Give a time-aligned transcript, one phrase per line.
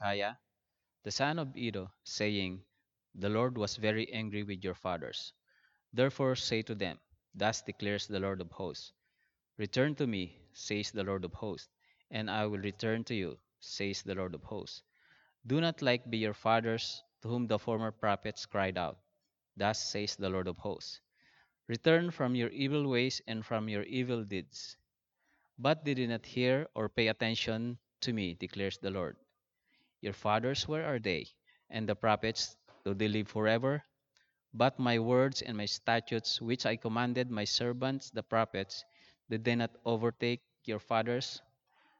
[0.00, 0.36] The
[1.08, 2.62] son of Iddo, saying,
[3.16, 5.32] The Lord was very angry with your fathers.
[5.92, 7.00] Therefore say to them,
[7.34, 8.92] Thus declares the Lord of hosts
[9.56, 11.68] Return to me, says the Lord of hosts,
[12.12, 14.82] and I will return to you, says the Lord of hosts.
[15.46, 19.00] Do not like be your fathers, to whom the former prophets cried out,
[19.56, 21.00] Thus says the Lord of hosts
[21.66, 24.76] Return from your evil ways and from your evil deeds.
[25.58, 29.16] But they did not hear or pay attention to me, declares the Lord.
[30.00, 31.26] Your fathers, where are they?
[31.70, 33.84] And the prophets, do they live forever?
[34.54, 38.84] But my words and my statutes, which I commanded my servants the prophets,
[39.30, 41.40] did they not overtake your fathers?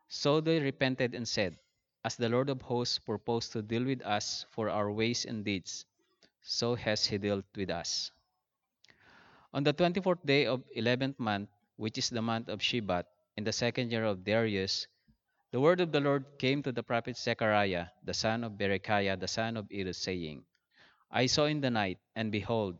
[0.09, 1.59] So they repented and said,
[2.05, 5.87] As the Lord of hosts purposed to deal with us for our ways and deeds,
[6.43, 8.11] so has he dealt with us.
[9.53, 13.07] On the twenty fourth day of eleventh month, which is the month of Shebat,
[13.37, 14.87] in the second year of Darius,
[15.51, 19.29] the word of the Lord came to the prophet Zechariah, the son of Berechiah, the
[19.29, 20.45] son of Iddo, saying,
[21.11, 22.79] I saw in the night, and behold,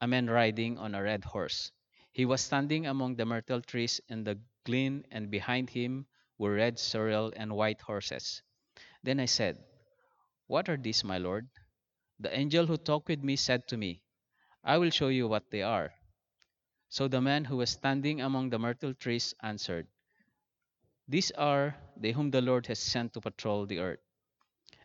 [0.00, 1.72] a man riding on a red horse.
[2.12, 6.78] He was standing among the myrtle trees in the glen, and behind him were red
[6.78, 8.42] sorrel and white horses.
[9.02, 9.64] Then I said,
[10.46, 11.48] What are these, my Lord?
[12.18, 14.02] The angel who talked with me said to me,
[14.62, 15.94] I will show you what they are.
[16.90, 19.86] So the man who was standing among the myrtle trees answered,
[21.10, 23.98] These are they whom the Lord has sent to patrol the earth.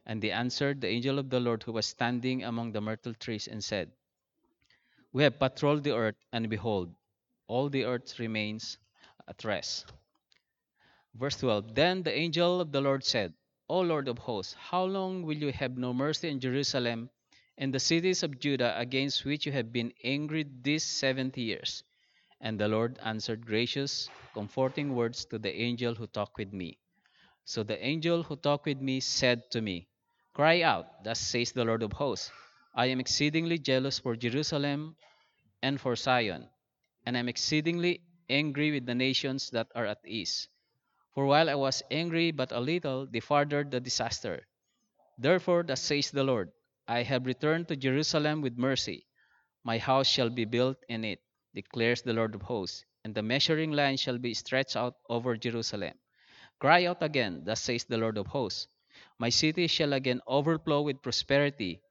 [0.08, 3.48] And they answered the angel of the Lord who was standing among the myrtle trees
[3.48, 3.92] and said,
[5.14, 6.96] We have patrolled the earth, and behold,
[7.46, 8.80] all the earth remains
[9.28, 9.94] at rest.
[11.14, 13.36] Verse 12 Then the angel of the Lord said,
[13.70, 17.12] O Lord of hosts, how long will you have no mercy in Jerusalem
[17.56, 21.84] and the cities of Judah against which you have been angry these seventy years?
[22.41, 26.78] And the Lord answered gracious, comforting words to the angel who talked with me.
[27.45, 29.88] So the angel who talked with me said to me,
[30.33, 32.31] Cry out, thus says the Lord of hosts
[32.73, 34.97] I am exceedingly jealous for Jerusalem
[35.61, 36.50] and for Zion,
[37.06, 40.50] and I am exceedingly angry with the nations that are at ease.
[41.13, 44.45] For while I was angry but a little, they furthered the disaster.
[45.18, 46.51] Therefore, thus says the Lord
[46.88, 49.07] I have returned to Jerusalem with mercy.
[49.63, 51.22] My house shall be built in it,
[51.56, 55.94] declares the Lord of hosts, and the measuring line shall be stretched out over Jerusalem.
[56.60, 58.68] Cry out again, thus says the Lord of hosts
[59.18, 61.82] My city shall again overflow with prosperity,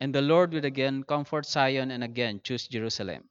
[0.00, 3.28] and the Lord will again comfort Zion and again choose Jerusalem.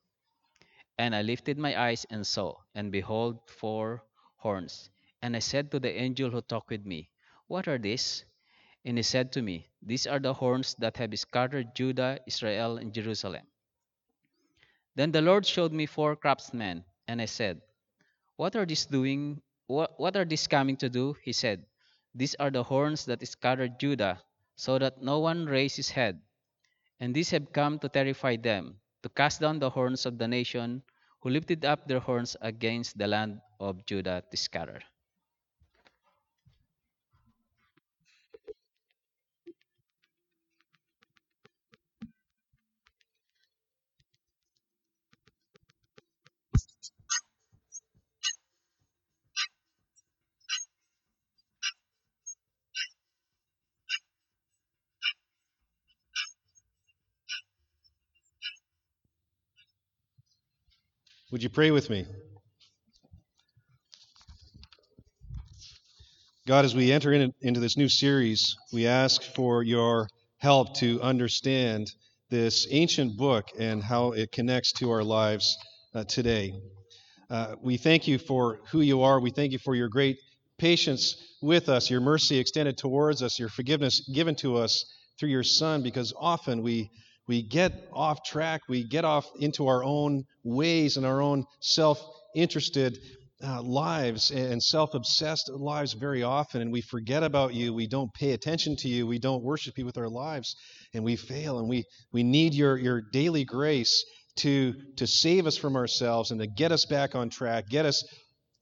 [0.97, 4.03] And I lifted my eyes and saw, and behold, four
[4.38, 4.90] horns.
[5.22, 7.09] And I said to the angel who talked with me,
[7.47, 8.23] What are these?
[8.85, 12.94] And he said to me, These are the horns that have scattered Judah, Israel, and
[12.94, 13.50] Jerusalem.
[14.96, 17.62] Then the Lord showed me four craftsmen, and I said,
[18.35, 19.41] What are these doing?
[19.68, 21.16] What, what are these coming to do?
[21.24, 21.66] He said,
[22.13, 24.22] These are the horns that scattered Judah,
[24.56, 26.22] so that no one raised his head.
[27.00, 30.84] And these have come to terrify them, to cast down the horns of the nation
[31.22, 34.81] who lifted up their horns against the land of Judah to scatter.
[61.31, 62.05] Would you pray with me?
[66.45, 70.09] God, as we enter in, into this new series, we ask for your
[70.39, 71.87] help to understand
[72.29, 75.57] this ancient book and how it connects to our lives
[75.95, 76.51] uh, today.
[77.29, 79.21] Uh, we thank you for who you are.
[79.21, 80.17] We thank you for your great
[80.57, 84.83] patience with us, your mercy extended towards us, your forgiveness given to us
[85.17, 86.89] through your Son, because often we
[87.27, 92.01] we get off track, we get off into our own ways and our own self
[92.35, 92.97] interested
[93.43, 97.73] uh, lives and self obsessed lives very often, and we forget about you.
[97.73, 99.07] We don't pay attention to you.
[99.07, 100.55] We don't worship you with our lives,
[100.93, 101.59] and we fail.
[101.59, 104.05] And we, we need your, your daily grace
[104.37, 108.03] to, to save us from ourselves and to get us back on track, get us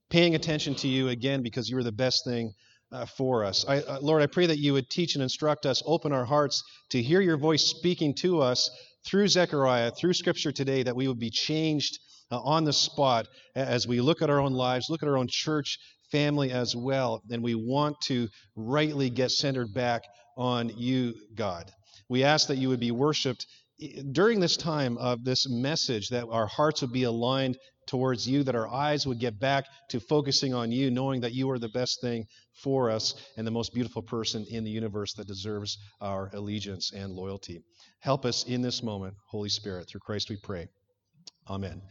[0.09, 2.51] paying attention to you again because you're the best thing
[2.91, 3.65] uh, for us.
[3.67, 6.63] I, uh, Lord, I pray that you would teach and instruct us, open our hearts
[6.89, 8.69] to hear your voice speaking to us
[9.05, 11.99] through Zechariah, through Scripture today, that we would be changed
[12.31, 15.27] uh, on the spot as we look at our own lives, look at our own
[15.29, 15.77] church
[16.11, 20.01] family as well, and we want to rightly get centered back
[20.37, 21.71] on you, God.
[22.07, 23.45] We ask that you would be worshiped
[24.11, 28.55] during this time of this message, that our hearts would be aligned towards you, that
[28.55, 31.99] our eyes would get back to focusing on you, knowing that you are the best
[32.01, 32.25] thing
[32.61, 37.13] for us and the most beautiful person in the universe that deserves our allegiance and
[37.13, 37.61] loyalty.
[38.01, 39.87] Help us in this moment, Holy Spirit.
[39.89, 40.67] Through Christ we pray.
[41.49, 41.81] Amen.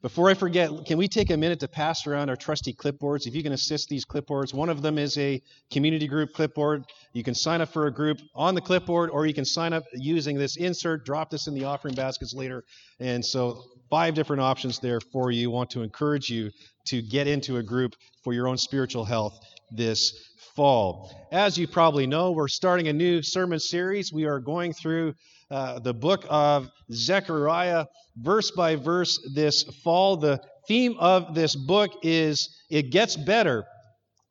[0.00, 3.26] Before I forget, can we take a minute to pass around our trusty clipboards?
[3.26, 5.42] If you can assist these clipboards, one of them is a
[5.72, 6.84] community group clipboard.
[7.14, 9.82] You can sign up for a group on the clipboard, or you can sign up
[9.94, 12.62] using this insert, drop this in the offering baskets later.
[13.00, 15.50] And so, five different options there for you.
[15.50, 16.52] Want to encourage you
[16.86, 19.36] to get into a group for your own spiritual health
[19.72, 20.12] this
[20.58, 21.08] fall.
[21.30, 24.12] As you probably know, we're starting a new sermon series.
[24.12, 25.14] We are going through
[25.52, 27.84] uh, the book of Zechariah,
[28.16, 30.16] verse by verse, this fall.
[30.16, 33.66] The theme of this book is It Gets Better.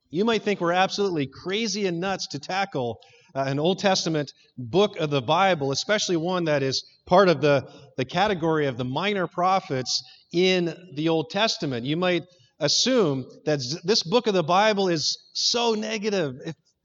[0.09, 2.99] You might think we're absolutely crazy and nuts to tackle
[3.33, 7.65] uh, an Old Testament book of the Bible, especially one that is part of the,
[7.95, 10.03] the category of the minor prophets
[10.33, 11.85] in the Old Testament.
[11.85, 12.23] You might
[12.59, 16.35] assume that this book of the Bible is so negative,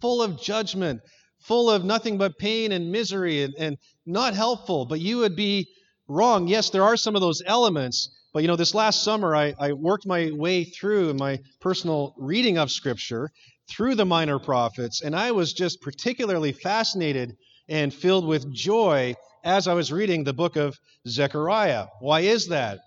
[0.00, 1.00] full of judgment,
[1.40, 3.76] full of nothing but pain and misery and, and
[4.06, 5.68] not helpful, but you would be
[6.08, 6.46] wrong.
[6.46, 9.72] Yes, there are some of those elements, but you know, this last summer I, I
[9.72, 13.30] worked my way through my personal reading of Scripture
[13.68, 17.36] through the minor prophets, and I was just particularly fascinated
[17.68, 19.14] and filled with joy
[19.44, 20.78] as I was reading the book of
[21.08, 21.86] Zechariah.
[22.00, 22.80] Why is that?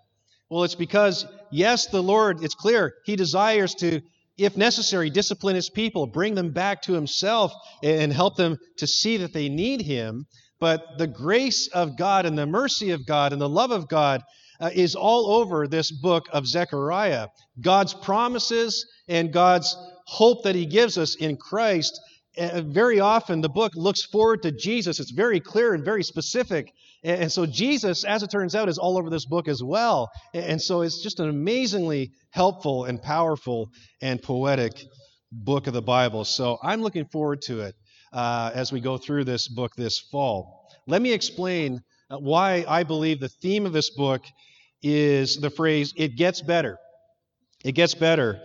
[0.50, 4.02] Well, it's because, yes, the Lord, it's clear, He desires to
[4.38, 9.18] if necessary, discipline his people, bring them back to himself, and help them to see
[9.18, 10.26] that they need him.
[10.60, 14.24] But the grace of God and the mercy of God and the love of God
[14.60, 17.28] uh, is all over this book of Zechariah.
[17.62, 19.76] God's promises and God's
[20.06, 22.00] hope that he gives us in Christ.
[22.38, 25.00] Uh, very often, the book looks forward to Jesus.
[25.00, 26.72] It's very clear and very specific.
[27.06, 30.10] And so Jesus, as it turns out, is all over this book as well.
[30.34, 33.70] And so it's just an amazingly helpful and powerful
[34.02, 34.72] and poetic
[35.32, 36.26] book of the Bible.
[36.26, 37.76] So I'm looking forward to it
[38.12, 40.68] uh, as we go through this book this fall.
[40.88, 44.24] Let me explain uh, why I believe the theme of this book
[44.82, 46.80] is the phrase, it gets better.
[47.64, 48.40] It gets better.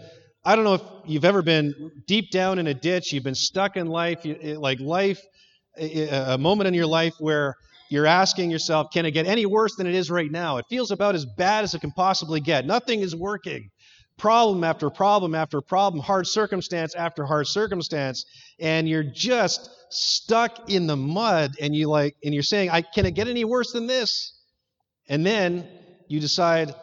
[0.45, 1.75] I don't know if you've ever been
[2.07, 5.21] deep down in a ditch, you've been stuck in life, like life,
[5.79, 7.55] a moment in your life where
[7.91, 10.59] you're asking yourself, can it get any worse than it is right now?
[10.59, 12.65] It feels about as bad as it can possibly get.
[12.65, 13.71] Nothing is working.
[14.17, 18.27] Problem after problem after problem, hard circumstance after hard circumstance,
[18.61, 23.07] and you're just stuck in the mud and you like and you're saying, I can
[23.07, 24.39] it get any worse than this?
[25.09, 25.67] And then
[26.07, 26.75] you decide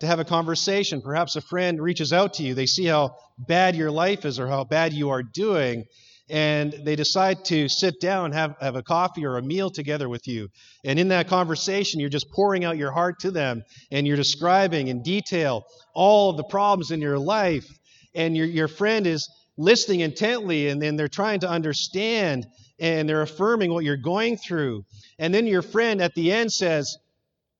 [0.00, 1.02] to have a conversation.
[1.02, 2.54] Perhaps a friend reaches out to you.
[2.54, 5.84] They see how bad your life is or how bad you are doing,
[6.30, 10.26] and they decide to sit down, have, have a coffee or a meal together with
[10.26, 10.48] you.
[10.84, 14.88] And in that conversation, you're just pouring out your heart to them and you're describing
[14.88, 17.66] in detail all of the problems in your life.
[18.14, 19.28] And your, your friend is
[19.58, 22.46] listening intently and then they're trying to understand
[22.80, 24.84] and they're affirming what you're going through.
[25.18, 26.96] And then your friend at the end says,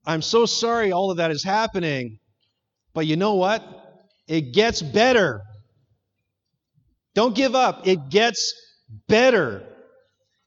[0.07, 2.19] I'm so sorry all of that is happening,
[2.95, 3.63] but you know what?
[4.27, 5.43] It gets better.
[7.15, 7.87] Don't give up.
[7.87, 8.53] It gets
[9.09, 9.63] better.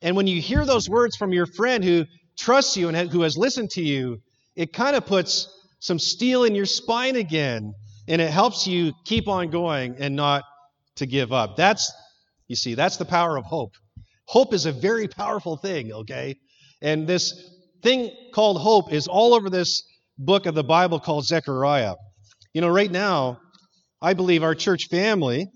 [0.02, 2.06] And when you hear those words from your friend who
[2.38, 4.19] trusts you and who has listened to you,
[4.56, 5.48] it kind of puts
[5.80, 7.74] some steel in your spine again.
[8.08, 10.44] And it helps you keep on going and not
[10.96, 11.56] to give up.
[11.56, 11.92] That's,
[12.48, 13.74] you see, that's the power of hope.
[14.25, 16.36] Hope is a very powerful thing, okay?
[16.81, 17.33] And this
[17.81, 19.83] thing called hope is all over this
[20.18, 21.95] book of the Bible called Zechariah.
[22.54, 23.40] You know, right now,
[24.02, 25.47] I believe our church family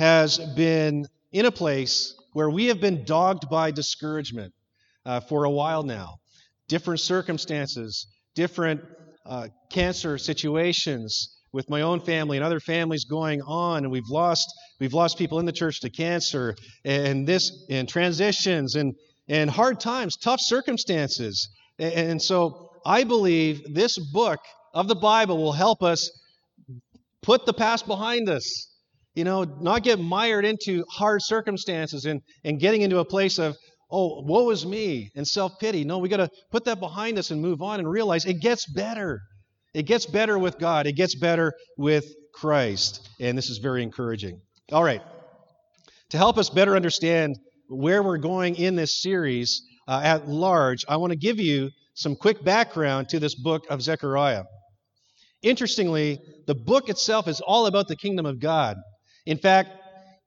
[0.00, 4.50] has been in a place where we have been dogged by discouragement
[5.04, 6.14] uh, for a while now.
[6.68, 8.80] Different circumstances, different
[9.26, 14.50] uh, cancer situations with my own family and other families going on, and we've lost
[14.78, 18.94] we've lost people in the church to cancer, and this and transitions and
[19.28, 24.40] and hard times, tough circumstances, and, and so I believe this book
[24.72, 26.10] of the Bible will help us
[27.20, 28.69] put the past behind us
[29.20, 33.54] you know, not get mired into hard circumstances and, and getting into a place of,
[33.90, 35.84] oh, woe is me and self pity.
[35.84, 38.64] No, we got to put that behind us and move on and realize it gets
[38.72, 39.20] better.
[39.74, 43.10] It gets better with God, it gets better with Christ.
[43.20, 44.40] And this is very encouraging.
[44.72, 45.02] All right.
[46.12, 47.36] To help us better understand
[47.68, 52.16] where we're going in this series uh, at large, I want to give you some
[52.16, 54.44] quick background to this book of Zechariah.
[55.42, 58.78] Interestingly, the book itself is all about the kingdom of God.
[59.26, 59.70] In fact,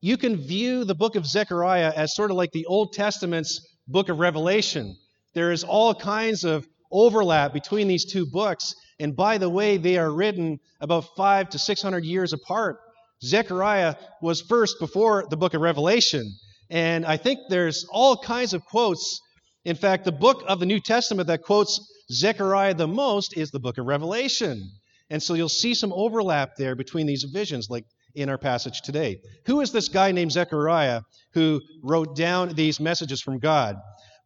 [0.02, 4.10] you can view the book of Zechariah as sort of like the Old Testament's book
[4.10, 4.96] of Revelation.
[5.34, 8.76] There is all kinds of overlap between these two books.
[9.00, 12.78] And by the way, they are written about five to 600 years apart.
[13.24, 16.30] Zechariah was first before the book of Revelation.
[16.70, 19.20] And I think there's all kinds of quotes.
[19.66, 21.80] In fact, the book of the New Testament that quotes
[22.12, 24.70] Zechariah the most is the book of Revelation.
[25.10, 27.86] And so you'll see some overlap there between these visions, like
[28.16, 29.18] in our passage today.
[29.46, 31.02] Who is this guy named Zechariah
[31.34, 33.76] who wrote down these messages from God?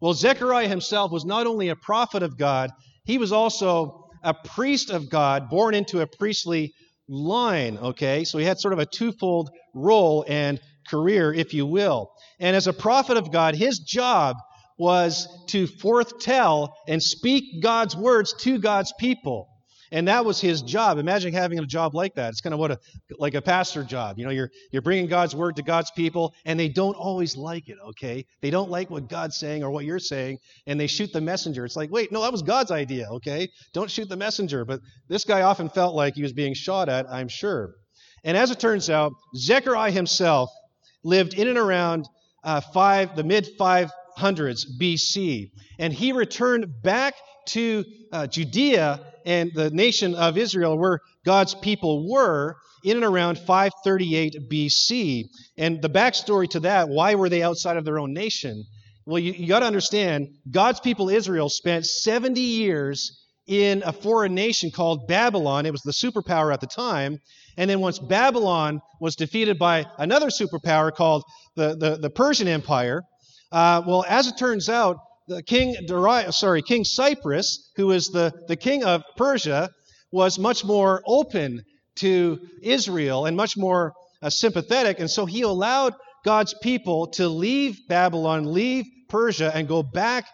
[0.01, 2.72] Well, Zechariah himself was not only a prophet of God,
[3.06, 6.74] he was also a priest of God, born into a priestly
[7.08, 8.24] line, okay?
[8.24, 12.12] So he had sort of a twofold role and career, if you will.
[12.39, 14.36] And as a prophet of God, his job
[14.77, 19.48] was to forthtell and speak God's words to God's people.
[19.91, 20.98] And that was his job.
[20.98, 22.29] Imagine having a job like that.
[22.29, 22.79] It's kind of what a
[23.17, 24.17] like a pastor job.
[24.17, 27.70] You know, you're you're bringing God's word to God's people, and they don't always like
[27.70, 27.77] it.
[27.89, 31.22] Okay, they don't like what God's saying or what you're saying, and they shoot the
[31.22, 31.65] messenger.
[31.65, 33.08] It's like, wait, no, that was God's idea.
[33.12, 34.65] Okay, don't shoot the messenger.
[34.65, 37.10] But this guy often felt like he was being shot at.
[37.10, 37.75] I'm sure.
[38.24, 40.50] And as it turns out, Zechariah himself
[41.03, 42.08] lived in and around
[42.44, 47.13] uh, five the mid 500s BC, and he returned back
[47.48, 53.38] to uh, Judea and the nation of Israel, where God's people were, in and around
[53.38, 55.25] 538 BC.
[55.58, 58.63] And the backstory to that, why were they outside of their own nation?
[59.06, 64.36] Well, you, you got to understand, God's people Israel spent 70 years in a foreign
[64.36, 65.66] nation called Babylon.
[65.66, 67.20] It was the superpower at the time.
[67.58, 71.24] And then once Babylon was defeated by another superpower called
[71.56, 73.04] the, the, the Persian Empire,
[73.51, 78.34] uh, well, as it turns out, the king Darius, sorry, King Cyrus, who was the,
[78.48, 79.69] the king of Persia,
[80.12, 81.63] was much more open
[81.96, 85.00] to Israel and much more uh, sympathetic.
[85.00, 85.93] And so he allowed
[86.24, 90.25] God's people to leave Babylon, leave Persia, and go back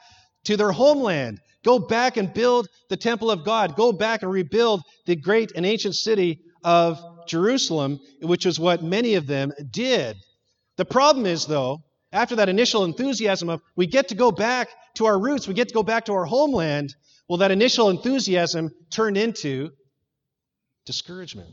[0.45, 1.39] to their homeland.
[1.63, 3.75] Go back and build the temple of God.
[3.75, 9.15] Go back and rebuild the great and ancient city of Jerusalem, which is what many
[9.15, 10.17] of them did.
[10.77, 11.79] The problem is, though,
[12.11, 15.69] after that initial enthusiasm of we get to go back to our roots, we get
[15.69, 16.95] to go back to our homeland,
[17.27, 19.71] well, that initial enthusiasm turned into
[20.85, 21.49] discouragement.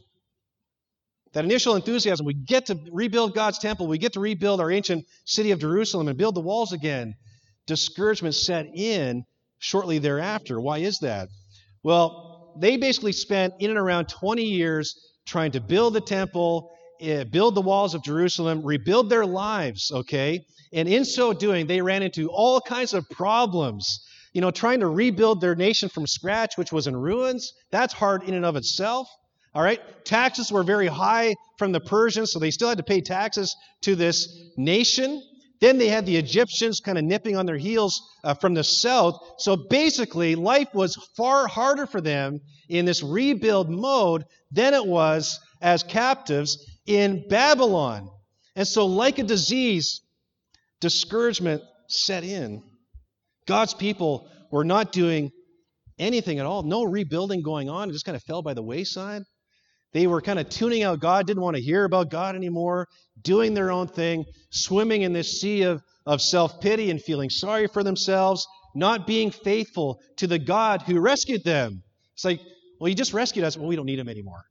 [1.32, 5.06] That initial enthusiasm, we get to rebuild God's temple, we get to rebuild our ancient
[5.24, 7.14] city of Jerusalem and build the walls again.
[7.66, 9.24] Discouragement set in
[9.58, 10.60] shortly thereafter.
[10.60, 11.28] Why is that?
[11.82, 16.72] Well, they basically spent in and around 20 years trying to build the temple
[17.30, 20.44] build the walls of Jerusalem, rebuild their lives, okay?
[20.72, 24.06] And in so doing, they ran into all kinds of problems.
[24.32, 28.22] You know, trying to rebuild their nation from scratch, which was in ruins, that's hard
[28.22, 29.08] in and of itself.
[29.54, 29.80] All right?
[30.04, 33.96] Taxes were very high from the Persians, so they still had to pay taxes to
[33.96, 35.20] this nation.
[35.60, 39.18] Then they had the Egyptians kind of nipping on their heels uh, from the south.
[39.38, 45.40] So basically, life was far harder for them in this rebuild mode than it was
[45.60, 48.10] as captives in Babylon.
[48.56, 50.00] And so, like a disease,
[50.80, 52.62] discouragement set in.
[53.46, 55.30] God's people were not doing
[55.98, 57.88] anything at all, no rebuilding going on.
[57.88, 59.22] It just kind of fell by the wayside.
[59.92, 62.86] They were kind of tuning out God, didn't want to hear about God anymore,
[63.20, 67.66] doing their own thing, swimming in this sea of, of self pity and feeling sorry
[67.66, 71.82] for themselves, not being faithful to the God who rescued them.
[72.14, 72.40] It's like,
[72.80, 73.56] well, He just rescued us.
[73.56, 74.42] Well, we don't need Him anymore.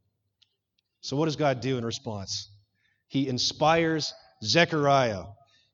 [1.01, 2.51] So, what does God do in response?
[3.08, 4.13] He inspires
[4.44, 5.24] Zechariah.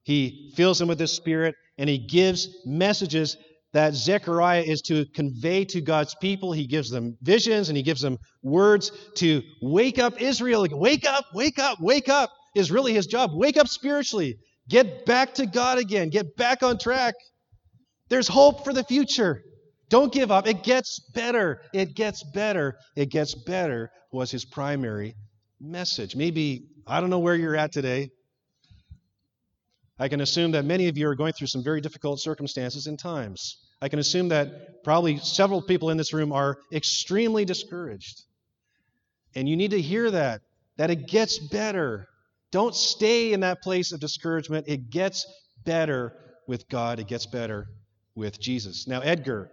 [0.03, 3.37] He fills him with the Spirit and he gives messages
[3.73, 6.53] that Zechariah is to convey to God's people.
[6.53, 10.65] He gives them visions and he gives them words to wake up Israel.
[10.71, 13.31] Wake up, wake up, wake up is really his job.
[13.33, 14.37] Wake up spiritually.
[14.69, 16.09] Get back to God again.
[16.09, 17.15] Get back on track.
[18.09, 19.43] There's hope for the future.
[19.89, 20.47] Don't give up.
[20.47, 21.61] It gets better.
[21.73, 22.77] It gets better.
[22.95, 25.15] It gets better was his primary
[25.59, 26.15] message.
[26.15, 28.09] Maybe, I don't know where you're at today.
[29.99, 32.97] I can assume that many of you are going through some very difficult circumstances and
[32.97, 33.57] times.
[33.81, 38.23] I can assume that probably several people in this room are extremely discouraged.
[39.35, 40.41] And you need to hear that,
[40.77, 42.07] that it gets better.
[42.51, 44.65] Don't stay in that place of discouragement.
[44.67, 45.25] It gets
[45.63, 46.13] better
[46.47, 47.67] with God, it gets better
[48.15, 48.87] with Jesus.
[48.87, 49.49] Now, Edgar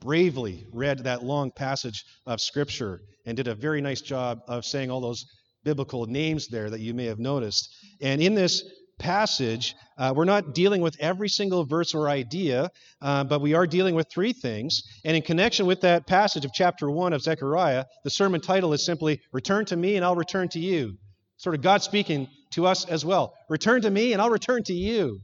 [0.00, 4.90] bravely read that long passage of Scripture and did a very nice job of saying
[4.90, 5.24] all those
[5.64, 7.68] biblical names there that you may have noticed.
[8.00, 8.64] And in this
[8.98, 12.68] passage, uh, we're not dealing with every single verse or idea,
[13.00, 14.82] uh, but we are dealing with three things.
[15.04, 18.84] And in connection with that passage of chapter 1 of Zechariah, the sermon title is
[18.84, 20.96] simply Return to Me and I'll Return to You.
[21.38, 23.32] Sort of God speaking to us as well.
[23.48, 25.20] Return to me and I'll return to you.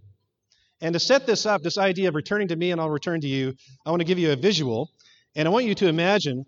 [0.80, 3.28] And to set this up, this idea of returning to me and I'll return to
[3.28, 3.54] you,
[3.84, 4.90] I want to give you a visual.
[5.34, 6.44] And I want you to imagine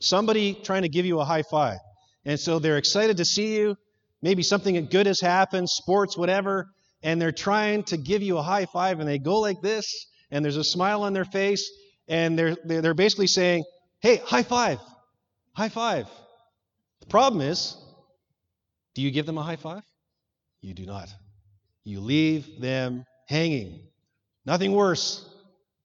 [0.00, 1.78] somebody trying to give you a high five.
[2.24, 3.76] And so they're excited to see you.
[4.22, 6.68] Maybe something good has happened, sports, whatever.
[7.02, 10.06] And they're trying to give you a high five and they go like this.
[10.30, 11.70] And there's a smile on their face.
[12.08, 13.64] And they're, they're basically saying,
[14.00, 14.78] hey, high five,
[15.52, 16.06] high five.
[17.00, 17.76] The problem is,
[18.94, 19.82] do you give them a high five?
[20.60, 21.08] You do not.
[21.84, 23.80] You leave them hanging.
[24.44, 25.28] Nothing worse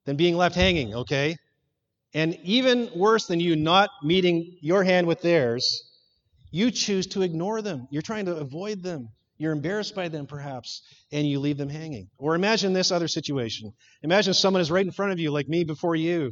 [0.06, 1.36] than being left hanging, okay?
[2.14, 5.84] And even worse than you not meeting your hand with theirs,
[6.52, 7.88] you choose to ignore them.
[7.92, 9.10] You're trying to avoid them.
[9.38, 12.10] You're embarrassed by them, perhaps, and you leave them hanging.
[12.18, 13.74] Or imagine this other situation.
[14.02, 16.32] Imagine someone is right in front of you, like me before you.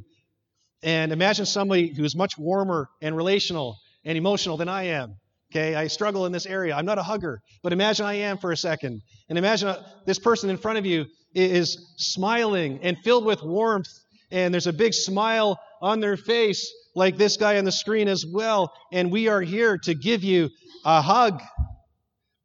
[0.82, 5.18] And imagine somebody who is much warmer and relational and emotional than I am.
[5.56, 6.76] Okay, I struggle in this area.
[6.76, 9.02] I'm not a hugger, but imagine I am for a second.
[9.30, 13.88] And imagine uh, this person in front of you is smiling and filled with warmth,
[14.32, 18.26] and there's a big smile on their face, like this guy on the screen as
[18.26, 18.74] well.
[18.92, 20.50] And we are here to give you
[20.84, 21.42] a hug.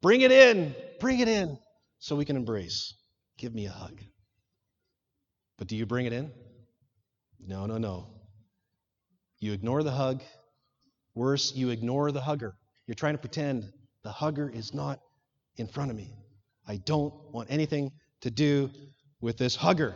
[0.01, 1.59] Bring it in, bring it in,
[1.99, 2.93] so we can embrace.
[3.37, 3.99] Give me a hug.
[5.57, 6.31] But do you bring it in?
[7.45, 8.07] No, no, no.
[9.39, 10.23] You ignore the hug.
[11.13, 12.55] Worse, you ignore the hugger.
[12.87, 13.71] You're trying to pretend
[14.03, 14.99] the hugger is not
[15.57, 16.13] in front of me.
[16.67, 18.69] I don't want anything to do
[19.19, 19.95] with this hugger.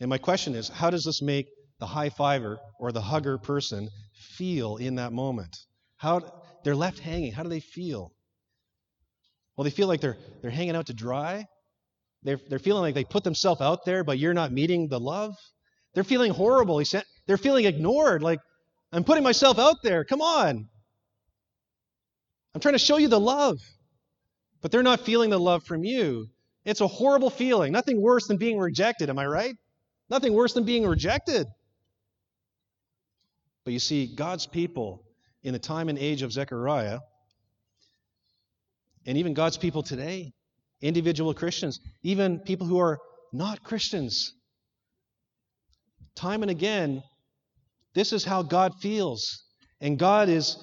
[0.00, 1.46] And my question is how does this make
[1.78, 3.88] the high fiver or the hugger person
[4.36, 5.56] feel in that moment?
[5.96, 6.20] How
[6.64, 7.32] they're left hanging.
[7.32, 8.12] How do they feel?
[9.56, 11.46] Well, they feel like they're they're hanging out to dry.
[12.22, 15.36] They're, they're feeling like they put themselves out there, but you're not meeting the love.
[15.94, 16.82] They're feeling horrible.
[17.26, 18.22] They're feeling ignored.
[18.22, 18.40] Like,
[18.92, 20.04] I'm putting myself out there.
[20.04, 20.68] Come on.
[22.54, 23.58] I'm trying to show you the love.
[24.60, 26.28] But they're not feeling the love from you.
[26.64, 27.72] It's a horrible feeling.
[27.72, 29.54] Nothing worse than being rejected, am I right?
[30.10, 31.46] Nothing worse than being rejected.
[33.64, 35.04] But you see, God's people
[35.42, 36.98] in the time and age of Zechariah,
[39.06, 40.32] and even God's people today,
[40.80, 42.98] individual Christians, even people who are
[43.32, 44.34] not Christians,
[46.16, 47.02] time and again,
[47.94, 49.44] this is how God feels.
[49.80, 50.56] And God is,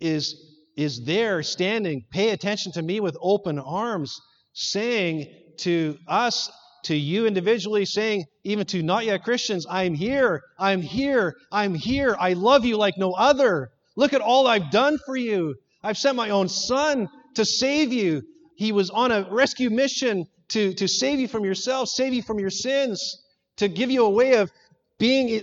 [0.00, 0.36] is
[0.78, 4.20] is there standing, pay attention to me with open arms,
[4.52, 5.26] saying
[5.58, 6.48] to us,
[6.84, 12.16] to you individually, saying even to not yet Christians, I'm here, I'm here, I'm here,
[12.18, 13.70] I love you like no other.
[13.96, 15.56] Look at all I've done for you.
[15.82, 18.22] I've sent my own son to save you.
[18.54, 22.38] He was on a rescue mission to, to save you from yourself, save you from
[22.38, 23.20] your sins,
[23.56, 24.52] to give you a way of
[24.98, 25.42] being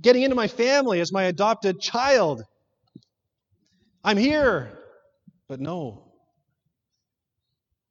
[0.00, 2.42] getting into my family as my adopted child.
[4.04, 4.78] I'm here.
[5.48, 6.12] But no.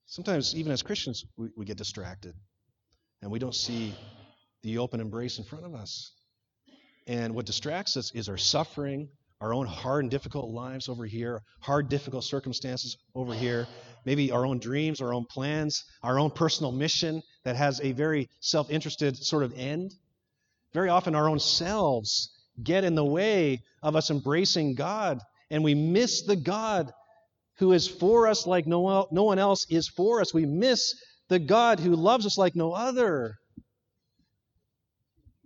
[0.06, 2.36] Sometimes, even as Christians, we, we get distracted
[3.22, 3.94] and we don't see
[4.64, 6.12] the open embrace in front of us.
[7.08, 11.42] And what distracts us is our suffering, our own hard and difficult lives over here,
[11.62, 13.68] hard, difficult circumstances over here,
[14.06, 18.30] maybe our own dreams, our own plans, our own personal mission that has a very
[18.40, 19.94] self interested sort of end.
[20.74, 22.30] Very often, our own selves
[22.62, 25.22] get in the way of us embracing God
[25.52, 26.92] and we miss the God
[27.60, 30.34] who is for us like no, one else is for us.
[30.34, 30.96] We miss
[31.30, 33.36] the God who loves us like no other.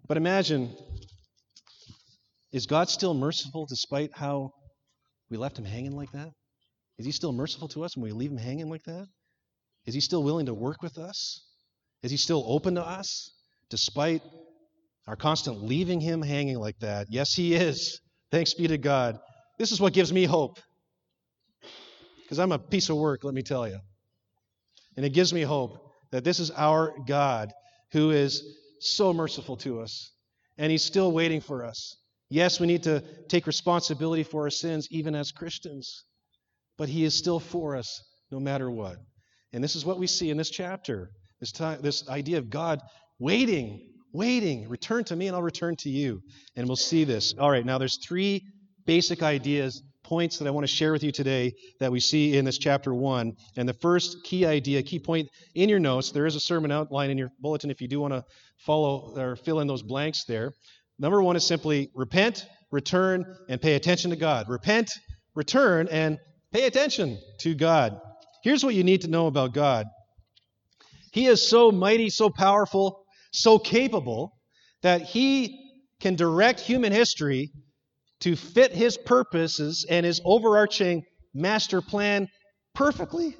[0.08, 0.74] But imagine
[2.54, 4.52] is God still merciful despite how
[5.30, 6.30] we left him hanging like that?
[6.98, 9.08] Is he still merciful to us when we leave him hanging like that?
[9.86, 11.44] Is he still willing to work with us?
[12.02, 13.34] Is he still open to us
[13.70, 14.22] despite
[15.08, 17.08] our constant leaving him hanging like that?
[17.10, 18.00] Yes, he is.
[18.32, 19.20] Thanks be to God.
[19.58, 20.60] This is what gives me hope.
[22.24, 23.80] Because I'm a piece of work, let me tell you.
[24.98, 27.52] And it gives me hope that this is our God
[27.92, 28.44] who is
[28.80, 30.12] so merciful to us.
[30.58, 31.98] And he's still waiting for us.
[32.30, 36.06] Yes, we need to take responsibility for our sins, even as Christians.
[36.78, 38.98] But he is still for us no matter what.
[39.54, 42.82] And this is what we see in this chapter this, time, this idea of God
[43.20, 44.68] waiting, waiting.
[44.70, 46.22] Return to me and I'll return to you.
[46.56, 47.34] And we'll see this.
[47.38, 48.44] All right, now there's three
[48.86, 52.46] basic ideas, points that I want to share with you today that we see in
[52.46, 53.34] this chapter 1.
[53.58, 57.10] And the first key idea, key point in your notes, there is a sermon outline
[57.10, 58.24] in your bulletin if you do want to
[58.58, 60.54] follow or fill in those blanks there.
[61.00, 64.48] Number one is simply repent, return, and pay attention to God.
[64.48, 64.92] Repent,
[65.34, 66.20] return, and
[66.54, 68.00] pay attention to God.
[68.44, 69.88] Here's what you need to know about God
[71.12, 74.38] He is so mighty, so powerful, so capable
[74.84, 75.62] that He
[76.00, 77.52] can direct human history
[78.22, 82.28] to fit his purposes and his overarching master plan
[82.74, 83.36] perfectly.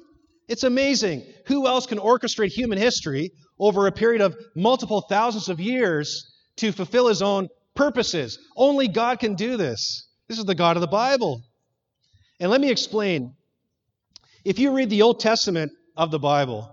[0.48, 1.24] It's amazing.
[1.46, 6.72] Who else can orchestrate human history over a period of multiple thousands of years to
[6.72, 8.38] fulfill his own purposes?
[8.56, 10.08] Only God can do this.
[10.28, 11.42] This is the God of the Bible.
[12.38, 13.34] And let me explain.
[14.44, 16.70] If you read the Old Testament of the Bible,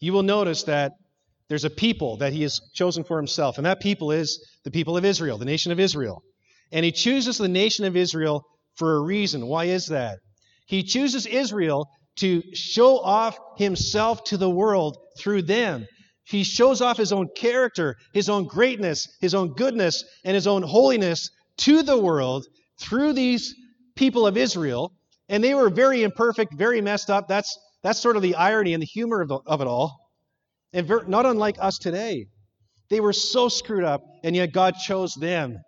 [0.00, 0.92] you will notice that
[1.48, 4.96] there's a people that he has chosen for himself, and that people is the people
[4.96, 6.22] of Israel, the nation of Israel.
[6.72, 8.44] And he chooses the nation of Israel
[8.76, 9.46] for a reason.
[9.46, 10.18] Why is that?
[10.66, 15.86] He chooses Israel to show off himself to the world through them.
[16.24, 20.62] He shows off his own character, his own greatness, his own goodness, and his own
[20.62, 22.46] holiness to the world
[22.78, 23.54] through these
[23.96, 24.92] people of Israel.
[25.28, 27.26] And they were very imperfect, very messed up.
[27.26, 29.96] That's, that's sort of the irony and the humor of, the, of it all.
[30.72, 32.26] And very, not unlike us today.
[32.90, 35.58] They were so screwed up, and yet God chose them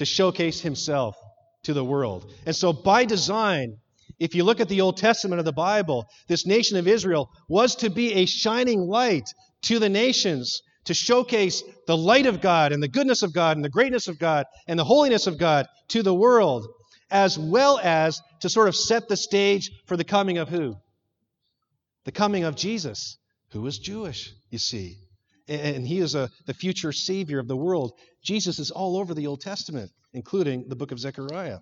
[0.00, 1.14] to showcase himself
[1.62, 2.32] to the world.
[2.46, 3.76] And so, by design,
[4.18, 7.76] if you look at the Old Testament of the Bible, this nation of Israel was
[7.76, 9.28] to be a shining light
[9.64, 13.64] to the nations to showcase the light of God and the goodness of God and
[13.64, 16.66] the greatness of God and the holiness of God to the world,
[17.10, 20.76] as well as to sort of set the stage for the coming of who?
[22.06, 23.18] The coming of Jesus,
[23.50, 24.96] who was Jewish, you see.
[25.50, 27.92] And he is a, the future Savior of the world.
[28.22, 31.58] Jesus is all over the Old Testament, including the book of Zechariah.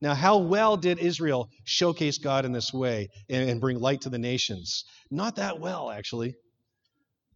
[0.00, 4.10] Now, how well did Israel showcase God in this way and, and bring light to
[4.10, 4.84] the nations?
[5.12, 6.34] Not that well, actually.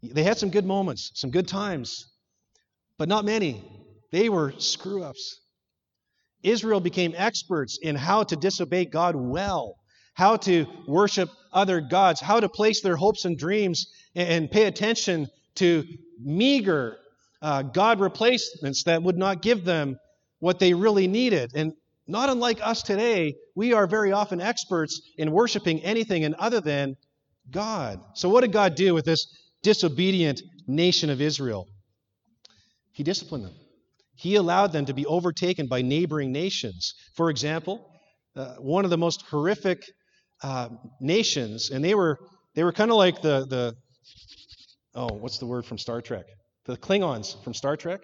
[0.03, 2.07] They had some good moments, some good times,
[2.99, 3.63] but not many.
[4.11, 5.41] They were screw ups.
[6.43, 9.77] Israel became experts in how to disobey God well,
[10.15, 15.29] how to worship other gods, how to place their hopes and dreams and pay attention
[15.57, 15.85] to
[16.21, 16.97] meager
[17.41, 19.99] uh, God replacements that would not give them
[20.39, 21.53] what they really needed.
[21.55, 21.73] And
[22.07, 26.97] not unlike us today, we are very often experts in worshiping anything and other than
[27.51, 28.01] God.
[28.15, 29.27] So, what did God do with this
[29.63, 31.69] disobedient nation of Israel?
[32.93, 33.55] He disciplined them.
[34.15, 36.95] He allowed them to be overtaken by neighboring nations.
[37.15, 37.91] For example,
[38.37, 39.85] uh, one of the most horrific
[40.43, 40.69] uh,
[41.01, 42.19] nations, and they were
[42.55, 43.77] they were kind of like the the
[44.95, 46.27] oh, what's the word from Star Trek?
[46.67, 48.01] The Klingons from Star Trek.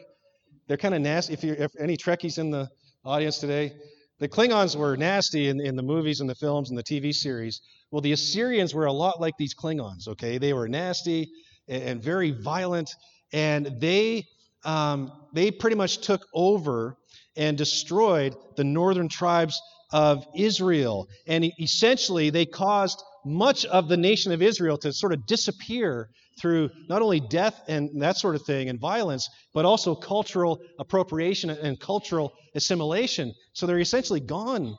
[0.66, 1.34] They're kind of nasty.
[1.34, 2.68] If, if any Trekkies in the
[3.04, 3.72] audience today,
[4.18, 7.60] the Klingons were nasty in, in the movies and the films and the TV series.
[7.90, 10.38] Well, the Assyrians were a lot like these Klingons, okay?
[10.38, 11.30] They were nasty
[11.68, 12.90] and, and very violent,
[13.32, 14.24] and they,
[14.64, 16.96] um, they pretty much took over
[17.36, 19.60] and destroyed the northern tribes
[19.92, 21.08] of Israel.
[21.26, 26.08] And essentially, they caused much of the nation of Israel to sort of disappear
[26.40, 31.50] through not only death and that sort of thing and violence, but also cultural appropriation
[31.50, 33.32] and cultural assimilation.
[33.54, 34.76] So they're essentially gone.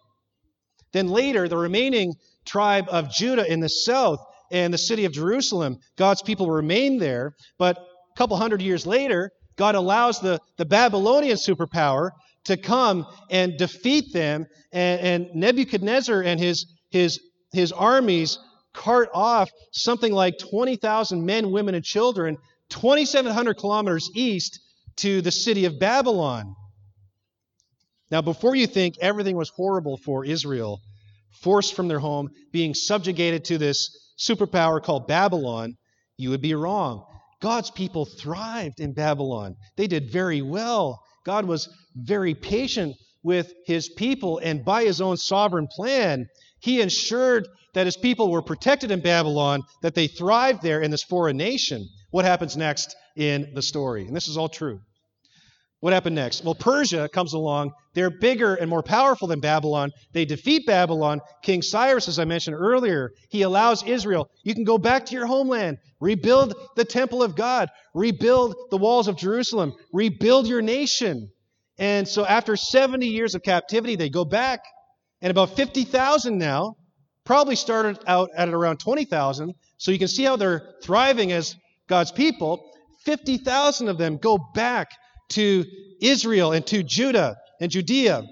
[0.94, 2.14] Then later, the remaining
[2.46, 4.20] tribe of Judah in the south
[4.52, 7.34] and the city of Jerusalem, God's people remain there.
[7.58, 12.12] But a couple hundred years later, God allows the, the Babylonian superpower
[12.46, 14.46] to come and defeat them.
[14.72, 17.20] And, and Nebuchadnezzar and his, his,
[17.52, 18.40] his armies
[18.74, 22.38] cart off something like 20,000 men, women, and children
[22.70, 24.60] 2,700 kilometers east
[24.98, 26.56] to the city of Babylon.
[28.12, 30.80] Now, before you think everything was horrible for Israel,
[31.42, 35.76] forced from their home, being subjugated to this superpower called Babylon,
[36.18, 37.06] you would be wrong.
[37.42, 39.56] God's people thrived in Babylon.
[39.78, 41.02] They did very well.
[41.26, 46.28] God was very patient with his people, and by his own sovereign plan,
[46.60, 51.04] he ensured that his people were protected in Babylon, that they thrived there in this
[51.04, 51.88] foreign nation.
[52.12, 54.06] What happens next in the story?
[54.06, 54.80] And this is all true.
[55.82, 56.44] What happened next?
[56.44, 57.72] Well, Persia comes along.
[57.94, 59.92] They're bigger and more powerful than Babylon.
[60.12, 61.22] They defeat Babylon.
[61.42, 65.26] King Cyrus, as I mentioned earlier, he allows Israel, you can go back to your
[65.26, 71.30] homeland, rebuild the temple of God, rebuild the walls of Jerusalem, rebuild your nation.
[71.78, 74.60] And so after 70 years of captivity, they go back.
[75.22, 76.76] And about 50,000 now
[77.26, 79.54] probably started out at around 20,000.
[79.78, 81.56] So you can see how they're thriving as
[81.88, 82.72] God's people.
[83.06, 84.92] 50,000 of them go back
[85.30, 85.66] to
[86.02, 88.24] Israel and to Judah and Judea.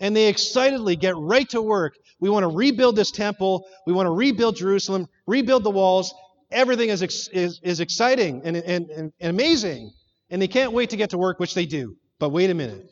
[0.00, 1.94] And they excitedly get right to work.
[2.20, 3.66] We want to rebuild this temple.
[3.86, 6.12] We want to rebuild Jerusalem, rebuild the walls.
[6.50, 7.02] Everything is,
[7.32, 9.92] is, is exciting and, and, and amazing.
[10.30, 11.96] And they can't wait to get to work, which they do.
[12.18, 12.90] But wait a minute.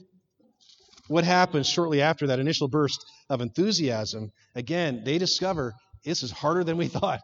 [1.09, 4.33] What happens shortly after that initial burst of enthusiasm?
[4.55, 7.21] Again, they discover this is harder than we thought.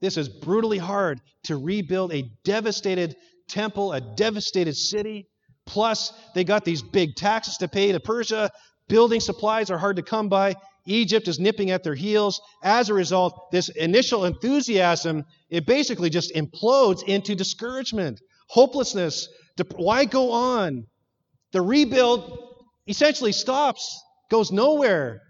[0.00, 3.16] This is brutally hard to rebuild a devastated
[3.48, 5.26] temple, a devastated city.
[5.66, 8.50] Plus, they got these big taxes to pay to Persia.
[8.88, 10.54] Building supplies are hard to come by.
[10.86, 12.40] Egypt is nipping at their heels.
[12.62, 19.28] As a result, this initial enthusiasm, it basically just implodes into discouragement, hopelessness.
[19.76, 20.86] Why go on?
[21.52, 22.53] The rebuild
[22.86, 25.20] essentially stops, goes nowhere.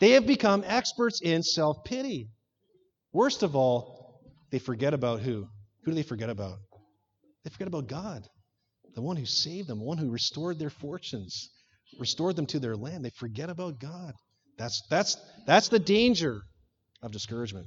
[0.00, 2.28] They have become experts in self pity.
[3.12, 4.20] Worst of all,
[4.50, 5.46] they forget about who?
[5.84, 6.58] Who do they forget about?
[7.44, 8.26] They forget about God,
[8.94, 11.48] the one who saved them, the one who restored their fortunes,
[11.98, 13.04] restored them to their land.
[13.04, 14.12] They forget about God.
[14.58, 16.42] That's, that's, that's the danger
[17.02, 17.66] of discouragement.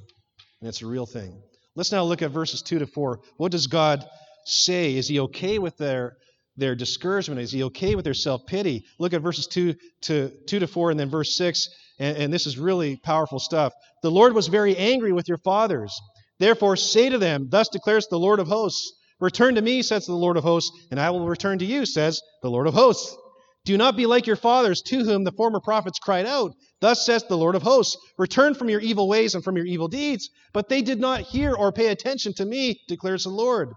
[0.59, 1.41] And it's a real thing.
[1.75, 3.19] Let's now look at verses 2 to 4.
[3.37, 4.03] What does God
[4.45, 4.95] say?
[4.95, 6.17] Is he okay with their,
[6.59, 7.41] their discouragement?
[7.41, 8.85] Is he okay with their self pity?
[8.99, 11.67] Look at verses 2 to, 2 to 4 and then verse 6
[11.99, 13.73] and, and this is really powerful stuff.
[14.01, 15.99] The Lord was very angry with your fathers.
[16.39, 20.13] Therefore, say to them, Thus declares the Lord of hosts Return to me, says the
[20.13, 23.17] Lord of hosts, and I will return to you, says the Lord of hosts.
[23.65, 26.53] Do not be like your fathers, to whom the former prophets cried out.
[26.79, 29.89] Thus says the Lord of hosts Return from your evil ways and from your evil
[29.89, 30.29] deeds.
[30.53, 33.73] But they did not hear or pay attention to me, declares the Lord.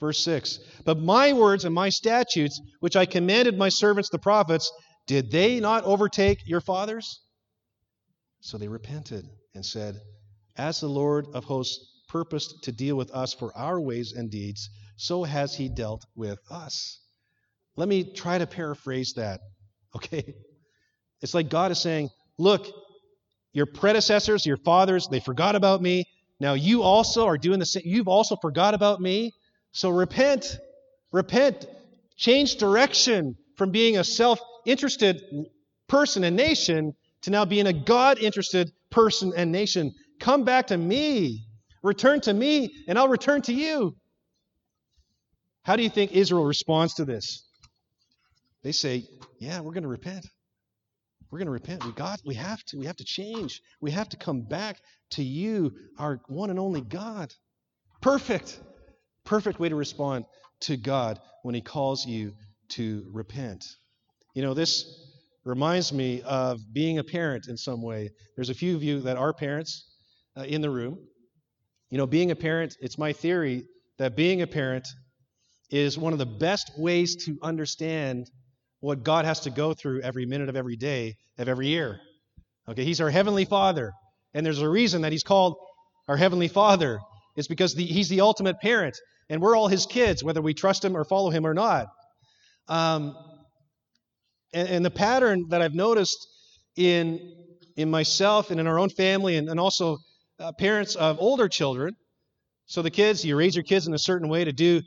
[0.00, 4.70] Verse 6 But my words and my statutes, which I commanded my servants the prophets,
[5.06, 7.20] did they not overtake your fathers?
[8.40, 10.00] So they repented and said,
[10.56, 14.68] As the Lord of hosts purposed to deal with us for our ways and deeds,
[14.96, 17.00] so has he dealt with us.
[17.76, 19.40] Let me try to paraphrase that,
[19.96, 20.34] okay?
[21.22, 22.66] It's like God is saying, Look,
[23.52, 26.04] your predecessors, your fathers, they forgot about me.
[26.38, 27.84] Now you also are doing the same.
[27.86, 29.32] You've also forgot about me.
[29.76, 30.58] So repent.
[31.12, 31.66] Repent.
[32.16, 35.22] Change direction from being a self interested
[35.86, 39.92] person and nation to now being a God interested person and nation.
[40.18, 41.44] Come back to me.
[41.82, 43.94] Return to me, and I'll return to you.
[45.62, 47.46] How do you think Israel responds to this?
[48.62, 49.04] They say,
[49.38, 50.26] Yeah, we're going to repent.
[51.30, 51.84] We're going to repent.
[51.84, 52.78] We got we have to.
[52.78, 53.60] We have to change.
[53.82, 57.34] We have to come back to you, our one and only God.
[58.00, 58.58] Perfect.
[59.26, 60.24] Perfect way to respond
[60.62, 62.32] to God when he calls you
[62.70, 63.64] to repent.
[64.34, 64.84] You know, this
[65.44, 68.10] reminds me of being a parent in some way.
[68.34, 69.86] There's a few of you that are parents
[70.36, 70.98] uh, in the room.
[71.90, 73.64] You know, being a parent, it's my theory
[73.98, 74.86] that being a parent
[75.70, 78.26] is one of the best ways to understand
[78.80, 82.00] what God has to go through every minute of every day of every year.
[82.68, 83.92] Okay, He's our Heavenly Father.
[84.34, 85.56] And there's a reason that He's called
[86.08, 86.98] our Heavenly Father.
[87.36, 88.96] It's because the, He's the ultimate parent.
[89.28, 91.86] And we're all His kids, whether we trust Him or follow Him or not.
[92.68, 93.16] Um,
[94.52, 96.26] and, and the pattern that I've noticed
[96.76, 97.34] in,
[97.76, 99.98] in myself and in our own family, and, and also
[100.38, 101.94] uh, parents of older children,
[102.66, 104.82] so the kids, you raise your kids in a certain way to do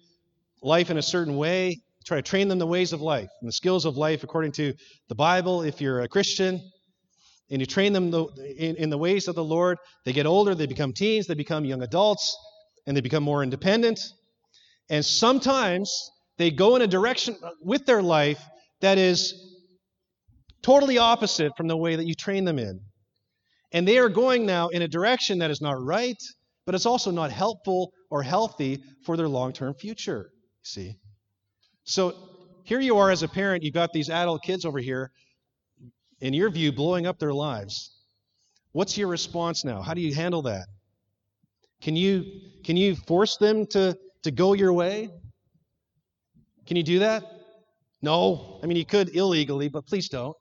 [0.62, 3.54] life in a certain way, try to train them the ways of life and the
[3.54, 4.73] skills of life according to
[5.08, 6.62] the Bible if you're a Christian.
[7.49, 8.13] And you train them
[8.58, 9.78] in, in the ways of the Lord.
[10.06, 12.38] They get older, they become teens, they become young adults,
[12.86, 13.99] and they become more independent.
[14.89, 15.91] And sometimes
[16.38, 18.43] they go in a direction with their life
[18.82, 19.34] that is
[20.62, 22.80] totally opposite from the way that you train them in.
[23.71, 26.17] And they are going now in a direction that is not right,
[26.65, 30.32] but it's also not helpful or healthy for their long term future.
[30.63, 30.95] See?
[31.84, 32.13] So
[32.63, 35.12] here you are as a parent, you've got these adult kids over here,
[36.21, 37.95] in your view, blowing up their lives.
[38.71, 39.82] What's your response now?
[39.82, 40.67] How do you handle that?
[41.82, 42.25] Can you,
[42.63, 45.10] can you force them to, to go your way?
[46.66, 47.24] Can you do that?
[48.02, 48.60] No.
[48.64, 50.36] I mean, you could illegally, but please don't.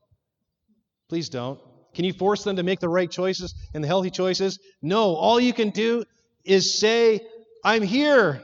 [1.09, 1.59] Please don't.
[1.95, 4.59] Can you force them to make the right choices and the healthy choices?
[4.83, 5.15] No.
[5.17, 6.05] All you can do
[6.45, 7.21] is say,
[7.65, 8.43] I'm here.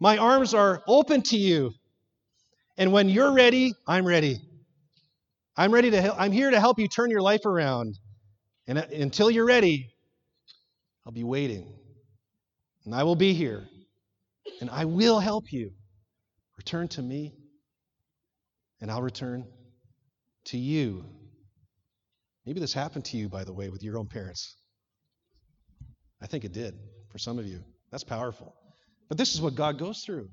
[0.00, 1.72] My arms are open to you.
[2.76, 4.40] And when you're ready, I'm ready.
[5.56, 7.98] I'm ready to help, I'm here to help you turn your life around.
[8.66, 9.90] And uh, until you're ready,
[11.04, 11.72] I'll be waiting.
[12.84, 13.68] And I will be here.
[14.62, 15.72] And I will help you.
[16.56, 17.34] Return to me,
[18.80, 19.44] and I'll return
[20.44, 21.04] to you.
[22.46, 24.54] Maybe this happened to you, by the way, with your own parents.
[26.22, 26.74] I think it did
[27.10, 27.64] for some of you.
[27.90, 28.54] That's powerful.
[29.08, 30.28] But this is what God goes through.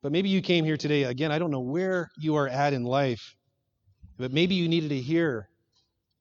[0.00, 2.84] But maybe you came here today, again, I don't know where you are at in
[2.84, 3.34] life,
[4.18, 5.48] but maybe you needed to hear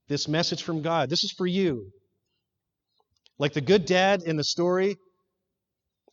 [0.07, 1.11] this message from God.
[1.11, 1.91] This is for you.
[3.37, 4.97] Like the good dad in the story,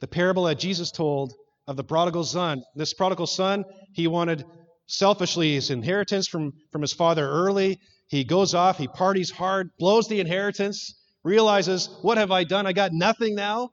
[0.01, 1.33] the parable that Jesus told
[1.67, 2.63] of the prodigal son.
[2.75, 4.45] This prodigal son, he wanted
[4.87, 7.79] selfishly his inheritance from, from his father early.
[8.09, 12.67] He goes off, he parties hard, blows the inheritance, realizes, What have I done?
[12.67, 13.71] I got nothing now.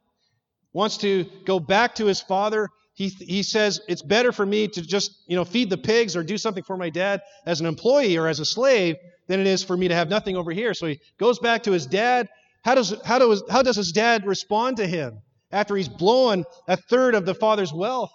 [0.71, 2.69] Wants to go back to his father.
[2.95, 6.23] He, he says, It's better for me to just you know, feed the pigs or
[6.23, 8.95] do something for my dad as an employee or as a slave
[9.27, 10.73] than it is for me to have nothing over here.
[10.73, 12.27] So he goes back to his dad.
[12.63, 15.21] How does, how does, how does his dad respond to him
[15.53, 18.11] after he's blown a third of the father's wealth?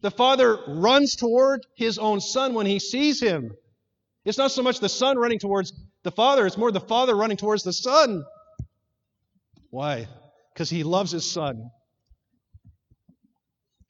[0.00, 3.50] The father runs toward his own son when he sees him.
[4.24, 7.36] It's not so much the son running towards the father, it's more the father running
[7.36, 8.24] towards the son.
[9.70, 10.08] Why?
[10.52, 11.70] Because he loves his son.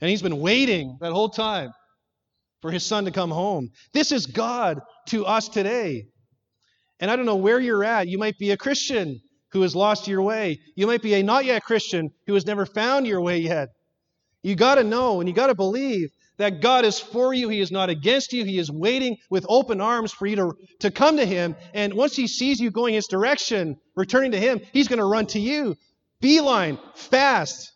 [0.01, 1.71] And he's been waiting that whole time
[2.61, 3.71] for his son to come home.
[3.93, 6.07] This is God to us today.
[7.01, 8.09] And I don't know where you're at.
[8.09, 9.21] You might be a Christian
[9.57, 10.61] who has lost your way.
[10.75, 13.71] You might be a not yet Christian who has never found your way yet.
[14.43, 17.49] You got to know and you got to believe that God is for you.
[17.49, 18.45] He is not against you.
[18.45, 21.57] He is waiting with open arms for you to, to come to Him.
[21.73, 25.25] And once He sees you going His direction, returning to Him, He's going to run
[25.29, 25.75] to you.
[26.21, 27.73] Beeline, fast.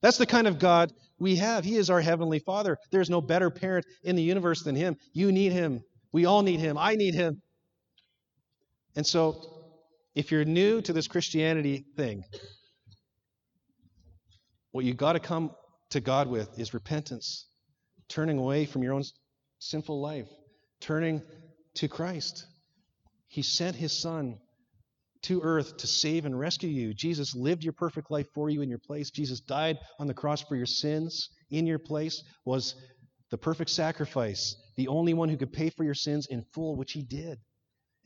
[0.00, 1.64] That's the kind of God we have.
[1.64, 2.78] He is our Heavenly Father.
[2.92, 4.96] There's no better parent in the universe than Him.
[5.12, 5.80] You need Him.
[6.12, 6.78] We all need Him.
[6.78, 7.42] I need Him.
[8.94, 9.55] And so,
[10.16, 12.24] if you're new to this Christianity thing,
[14.72, 15.50] what you've got to come
[15.90, 17.46] to God with is repentance,
[18.08, 19.04] turning away from your own
[19.58, 20.28] sinful life,
[20.80, 21.22] turning
[21.74, 22.46] to Christ.
[23.28, 24.38] He sent His Son
[25.22, 26.94] to earth to save and rescue you.
[26.94, 29.10] Jesus lived your perfect life for you in your place.
[29.10, 32.74] Jesus died on the cross for your sins in your place, was
[33.30, 36.92] the perfect sacrifice, the only one who could pay for your sins in full, which
[36.92, 37.38] he did.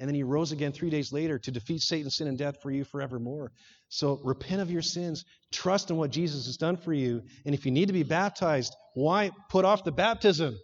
[0.01, 2.73] And then he rose again three days later to defeat Satan, sin, and death for
[2.73, 3.53] you forevermore.
[3.89, 7.23] So repent of your sins, trust in what Jesus has done for you.
[7.47, 10.59] And if you need to be baptized, why put off the baptism?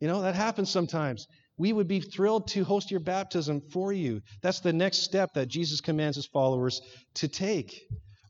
[0.00, 1.26] You know, that happens sometimes
[1.60, 4.22] we would be thrilled to host your baptism for you.
[4.40, 6.80] That's the next step that Jesus commands his followers
[7.16, 7.82] to take,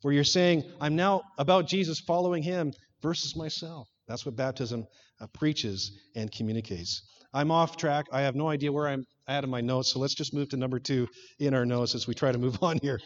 [0.02, 3.88] where you're saying, I'm now about Jesus following him versus myself.
[4.08, 4.84] That's what baptism
[5.20, 7.04] uh, preaches and communicates.
[7.32, 8.06] I'm off track.
[8.10, 10.56] I have no idea where I'm at in my notes, so let's just move to
[10.56, 13.00] number two in our notes as we try to move on here.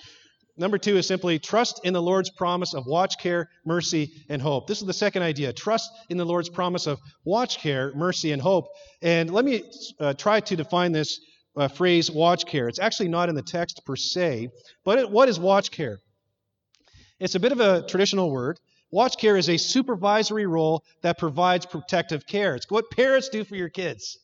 [0.56, 4.68] Number two is simply trust in the Lord's promise of watch care, mercy, and hope.
[4.68, 5.52] This is the second idea.
[5.52, 8.68] Trust in the Lord's promise of watch care, mercy, and hope.
[9.02, 9.64] And let me
[9.98, 11.20] uh, try to define this
[11.56, 12.68] uh, phrase watch care.
[12.68, 14.50] It's actually not in the text per se,
[14.84, 15.98] but it, what is watch care?
[17.18, 18.60] It's a bit of a traditional word.
[18.92, 22.54] Watch care is a supervisory role that provides protective care.
[22.54, 24.18] It's what parents do for your kids.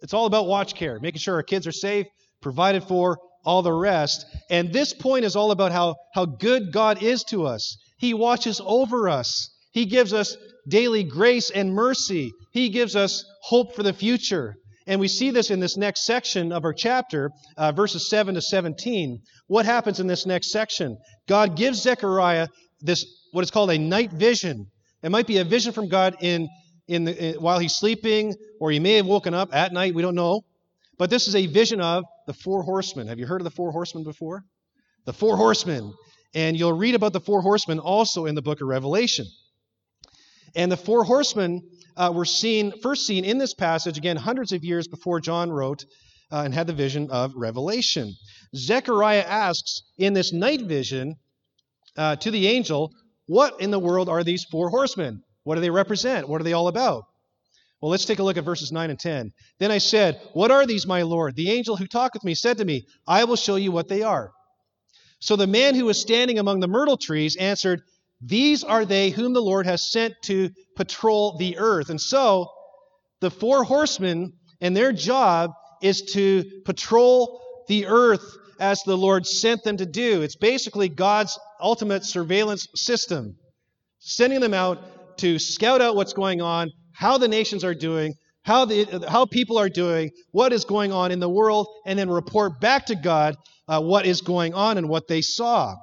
[0.00, 2.06] It's all about watch care, making sure our kids are safe,
[2.40, 4.26] provided for, all the rest.
[4.50, 7.76] And this point is all about how, how good God is to us.
[7.98, 10.36] He watches over us, He gives us
[10.68, 14.56] daily grace and mercy, He gives us hope for the future.
[14.86, 18.42] And we see this in this next section of our chapter, uh, verses 7 to
[18.42, 19.18] 17.
[19.46, 20.98] What happens in this next section?
[21.26, 22.48] God gives Zechariah
[22.82, 24.66] this, what is called a night vision.
[25.02, 26.48] It might be a vision from God in,
[26.88, 29.94] in, the, in while he's sleeping, or he may have woken up at night.
[29.94, 30.44] We don't know.
[30.98, 33.08] But this is a vision of the four horsemen.
[33.08, 34.44] Have you heard of the four horsemen before?
[35.06, 35.92] The four horsemen.
[36.34, 39.26] And you'll read about the four horsemen also in the book of Revelation.
[40.54, 41.62] And the four horsemen
[41.96, 45.84] uh, were seen, first seen in this passage, again, hundreds of years before John wrote
[46.30, 48.14] uh, and had the vision of Revelation.
[48.54, 51.16] Zechariah asks in this night vision
[51.96, 52.92] uh, to the angel,
[53.26, 55.23] What in the world are these four horsemen?
[55.44, 56.28] What do they represent?
[56.28, 57.04] What are they all about?
[57.80, 59.32] Well, let's take a look at verses 9 and 10.
[59.58, 61.36] Then I said, What are these, my Lord?
[61.36, 64.02] The angel who talked with me said to me, I will show you what they
[64.02, 64.32] are.
[65.20, 67.82] So the man who was standing among the myrtle trees answered,
[68.22, 71.90] These are they whom the Lord has sent to patrol the earth.
[71.90, 72.50] And so
[73.20, 75.50] the four horsemen and their job
[75.82, 78.24] is to patrol the earth
[78.58, 80.22] as the Lord sent them to do.
[80.22, 83.36] It's basically God's ultimate surveillance system,
[83.98, 84.78] sending them out
[85.18, 89.58] to scout out what's going on, how the nations are doing, how, the, how people
[89.58, 93.36] are doing, what is going on in the world, and then report back to God
[93.68, 95.74] uh, what is going on and what they saw.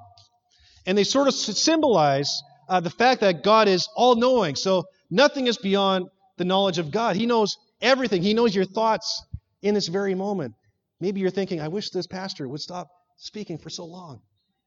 [0.85, 2.29] And they sort of symbolize
[2.69, 4.55] uh, the fact that God is all knowing.
[4.55, 7.15] So nothing is beyond the knowledge of God.
[7.15, 9.23] He knows everything, He knows your thoughts
[9.61, 10.53] in this very moment.
[10.99, 14.21] Maybe you're thinking, I wish this pastor would stop speaking for so long.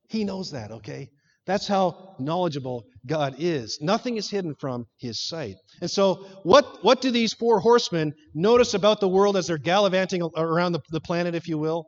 [0.09, 1.11] He knows that, okay?
[1.47, 3.79] That's how knowledgeable God is.
[3.83, 5.57] Nothing is hidden from his sight.
[5.83, 10.23] And so, what, what do these four horsemen notice about the world as they're gallivanting
[10.37, 11.87] around the, the planet, if you will?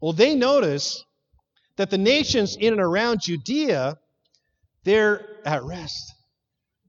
[0.00, 1.02] Well, they notice
[1.76, 3.96] that the nations in and around Judea,
[4.84, 6.12] they're at rest.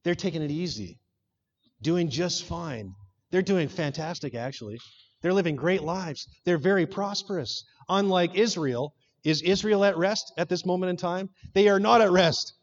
[0.04, 1.00] They're taking it easy,
[1.82, 2.94] doing just fine.
[3.32, 4.78] They're doing fantastic, actually.
[5.22, 6.28] They're living great lives.
[6.46, 7.64] They're very prosperous.
[7.90, 8.94] Unlike Israel,
[9.24, 11.30] is Israel at rest at this moment in time?
[11.54, 12.54] They are not at rest.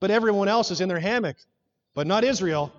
[0.00, 1.36] But everyone else is in their hammock,
[1.94, 2.72] but not Israel.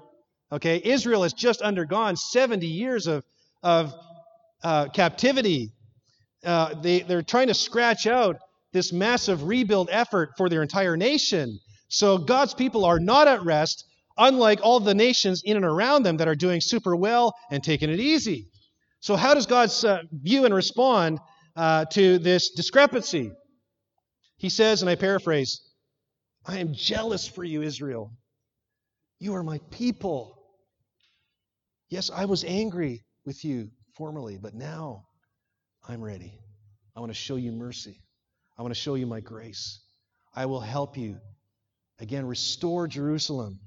[0.51, 3.23] Okay, Israel has just undergone 70 years of,
[3.61, 3.93] of
[4.63, 5.71] uh, captivity.
[6.43, 8.37] Uh, they, they're trying to scratch out
[8.71, 11.59] this massive rebuild effort for their entire nation.
[11.89, 13.85] So God's people are not at rest,
[14.17, 17.89] unlike all the nations in and around them that are doing super well and taking
[17.89, 18.47] it easy.
[19.01, 21.19] So, how does God uh, view and respond
[21.55, 23.31] uh, to this discrepancy?
[24.37, 25.61] He says, and I paraphrase,
[26.45, 28.11] I am jealous for you, Israel.
[29.19, 30.35] You are my people.
[31.89, 35.03] Yes, I was angry with you formerly, but now
[35.87, 36.39] I'm ready.
[36.95, 38.01] I want to show you mercy.
[38.57, 39.81] I want to show you my grace.
[40.35, 41.17] I will help you.
[41.99, 43.59] Again, restore Jerusalem.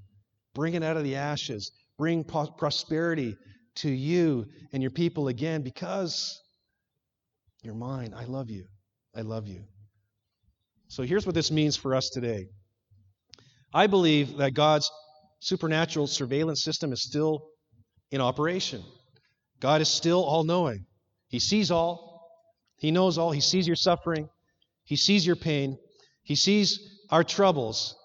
[0.55, 1.71] Bring it out of the ashes.
[1.99, 3.37] Bring prosperity
[3.77, 6.42] to you and your people again because
[7.63, 8.13] you're mine.
[8.17, 8.65] I love you.
[9.15, 9.65] I love you.
[10.89, 12.49] So here's what this means for us today.
[13.73, 14.91] I believe that God's
[15.41, 17.49] supernatural surveillance system is still
[18.11, 18.83] in operation.
[19.61, 20.85] God is still all knowing.
[21.29, 22.29] He sees all,
[22.77, 23.31] He knows all.
[23.31, 24.29] He sees your suffering,
[24.85, 25.79] He sees your pain,
[26.25, 27.97] He sees our troubles.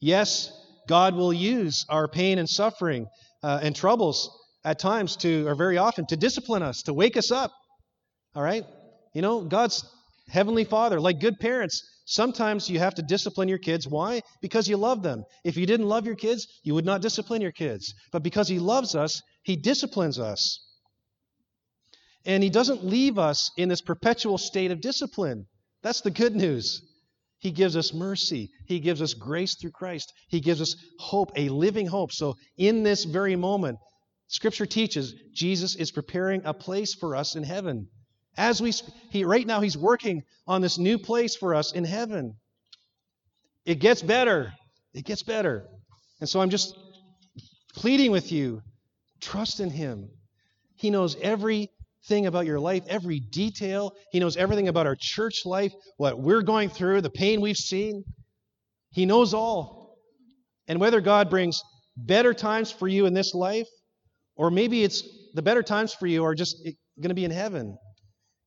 [0.00, 0.52] Yes,
[0.86, 3.06] God will use our pain and suffering
[3.42, 4.30] uh, and troubles
[4.64, 7.52] at times to, or very often, to discipline us, to wake us up.
[8.34, 8.64] All right?
[9.14, 9.84] You know, God's
[10.28, 13.86] heavenly Father, like good parents, sometimes you have to discipline your kids.
[13.88, 14.22] Why?
[14.40, 15.24] Because you love them.
[15.44, 17.94] If you didn't love your kids, you would not discipline your kids.
[18.12, 20.64] But because He loves us, He disciplines us.
[22.24, 25.46] And He doesn't leave us in this perpetual state of discipline.
[25.82, 26.82] That's the good news.
[27.40, 28.50] He gives us mercy.
[28.66, 30.12] He gives us grace through Christ.
[30.28, 32.12] He gives us hope, a living hope.
[32.12, 33.78] So, in this very moment,
[34.26, 37.88] Scripture teaches Jesus is preparing a place for us in heaven.
[38.38, 38.72] As we
[39.10, 42.36] he right now he's working on this new place for us in heaven.
[43.66, 44.54] It gets better.
[44.94, 45.66] It gets better.
[46.20, 46.74] And so I'm just
[47.74, 48.62] pleading with you,
[49.20, 50.08] trust in him.
[50.76, 53.92] He knows everything about your life, every detail.
[54.10, 58.04] He knows everything about our church life, what we're going through, the pain we've seen.
[58.92, 59.98] He knows all.
[60.66, 61.60] And whether God brings
[61.96, 63.68] better times for you in this life
[64.38, 65.02] or maybe it's
[65.34, 66.70] the better times for you are just eh,
[67.00, 67.76] going to be in heaven.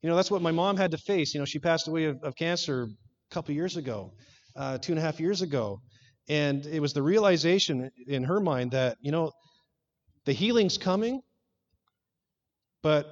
[0.02, 1.34] You know, that's what my mom had to face.
[1.34, 4.14] You know, she passed away of, of cancer a couple years ago,
[4.56, 5.82] uh, two and a half years ago.
[6.28, 9.32] And it was the realization in her mind that, you know,
[10.26, 11.22] the healing's coming,
[12.84, 13.06] but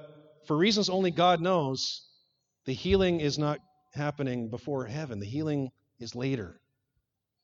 [0.46, 2.08] for reasons only God knows,
[2.66, 3.58] the healing is not
[3.94, 5.18] happening before heaven.
[5.18, 6.60] The healing is later.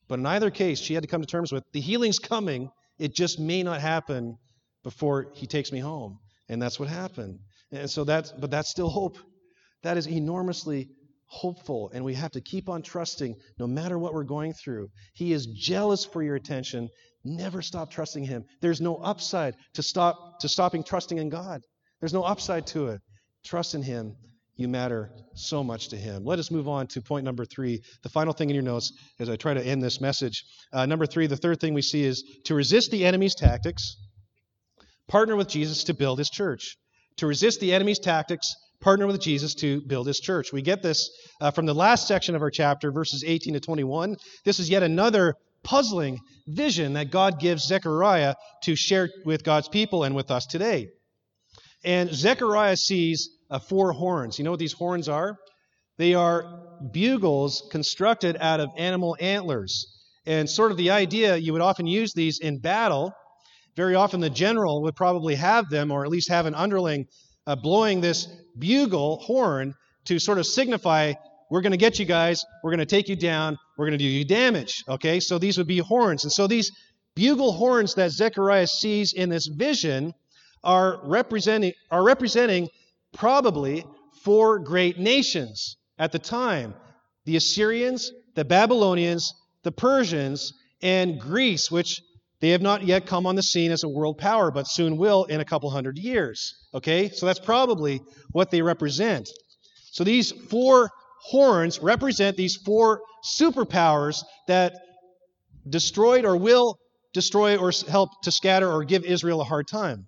[0.08, 2.70] But in either case, she had to come to terms with the healing's coming.
[2.98, 4.38] It just may not happen
[4.84, 6.18] before he takes me home.
[6.48, 7.40] And that's what happened.
[7.72, 9.18] And so that's, but that's still hope.
[9.82, 10.88] That is enormously
[11.26, 11.90] hopeful.
[11.92, 14.88] And we have to keep on trusting no matter what we're going through.
[15.14, 16.88] He is jealous for your attention.
[17.24, 18.44] Never stop trusting him.
[18.60, 21.60] There's no upside to stop to stopping trusting in God.
[22.00, 23.00] There's no upside to it.
[23.44, 24.16] Trust in him.
[24.56, 26.24] You matter so much to him.
[26.24, 29.28] Let us move on to point number three, the final thing in your notes as
[29.28, 30.42] I try to end this message.
[30.72, 33.96] Uh, number three, the third thing we see is to resist the enemy's tactics
[35.08, 36.76] partner with Jesus to build his church.
[37.18, 40.52] To resist the enemy's tactics, partner with Jesus to build his church.
[40.52, 41.10] We get this
[41.40, 44.16] uh, from the last section of our chapter, verses 18 to 21.
[44.44, 50.04] This is yet another puzzling vision that God gives Zechariah to share with God's people
[50.04, 50.88] and with us today.
[51.84, 54.38] And Zechariah sees uh, four horns.
[54.38, 55.36] You know what these horns are?
[55.98, 56.62] They are
[56.92, 59.92] bugles constructed out of animal antlers.
[60.26, 63.12] And sort of the idea, you would often use these in battle
[63.76, 67.06] very often the general would probably have them, or at least have an underling
[67.46, 68.26] uh, blowing this
[68.58, 69.74] bugle horn
[70.06, 71.14] to sort of signify,
[71.50, 74.04] we're going to get you guys, we're going to take you down, we're going to
[74.04, 74.84] do you damage.
[74.88, 76.24] Okay, so these would be horns.
[76.24, 76.70] And so these
[77.14, 80.14] bugle horns that Zechariah sees in this vision
[80.62, 82.68] are representing, are representing
[83.12, 83.84] probably
[84.22, 86.74] four great nations at the time
[87.24, 89.34] the Assyrians, the Babylonians,
[89.64, 92.00] the Persians, and Greece, which
[92.40, 95.24] they have not yet come on the scene as a world power, but soon will
[95.24, 96.54] in a couple hundred years.
[96.74, 97.08] Okay?
[97.08, 99.28] So that's probably what they represent.
[99.92, 100.90] So these four
[101.22, 104.74] horns represent these four superpowers that
[105.68, 106.78] destroyed or will
[107.14, 110.06] destroy or help to scatter or give Israel a hard time.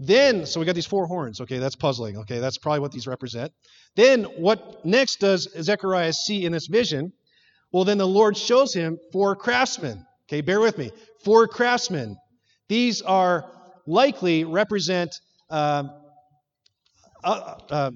[0.00, 1.40] Then, so we got these four horns.
[1.42, 2.16] Okay, that's puzzling.
[2.18, 3.52] Okay, that's probably what these represent.
[3.96, 7.12] Then, what next does Zechariah see in this vision?
[7.70, 10.04] Well, then the Lord shows him four craftsmen.
[10.30, 10.92] Okay, bear with me.
[11.24, 12.16] Four craftsmen.
[12.68, 13.50] These are
[13.84, 15.12] likely represent
[15.50, 15.88] uh,
[17.24, 17.90] uh, uh,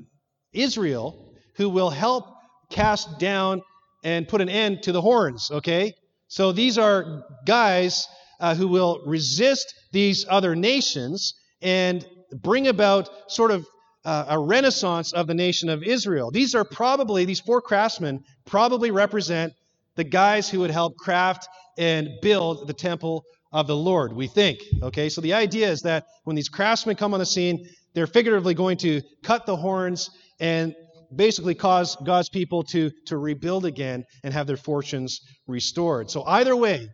[0.53, 2.25] Israel who will help
[2.73, 3.63] cast down
[4.03, 5.49] and put an end to the horns.
[5.53, 5.93] Okay?
[6.27, 8.09] So these are guys
[8.41, 13.65] uh, who will resist these other nations and bring about sort of
[14.05, 16.33] uh, a renaissance of the nation of Israel.
[16.33, 19.53] These are probably, these four craftsmen probably represent
[19.97, 24.59] the guys who would help craft and build the temple of the Lord, we think.
[24.83, 28.55] Okay, so the idea is that when these craftsmen come on the scene, they're figuratively
[28.55, 30.75] going to cut the horns and
[31.15, 36.11] basically cause God's people to, to rebuild again and have their fortunes restored.
[36.11, 36.89] So either way,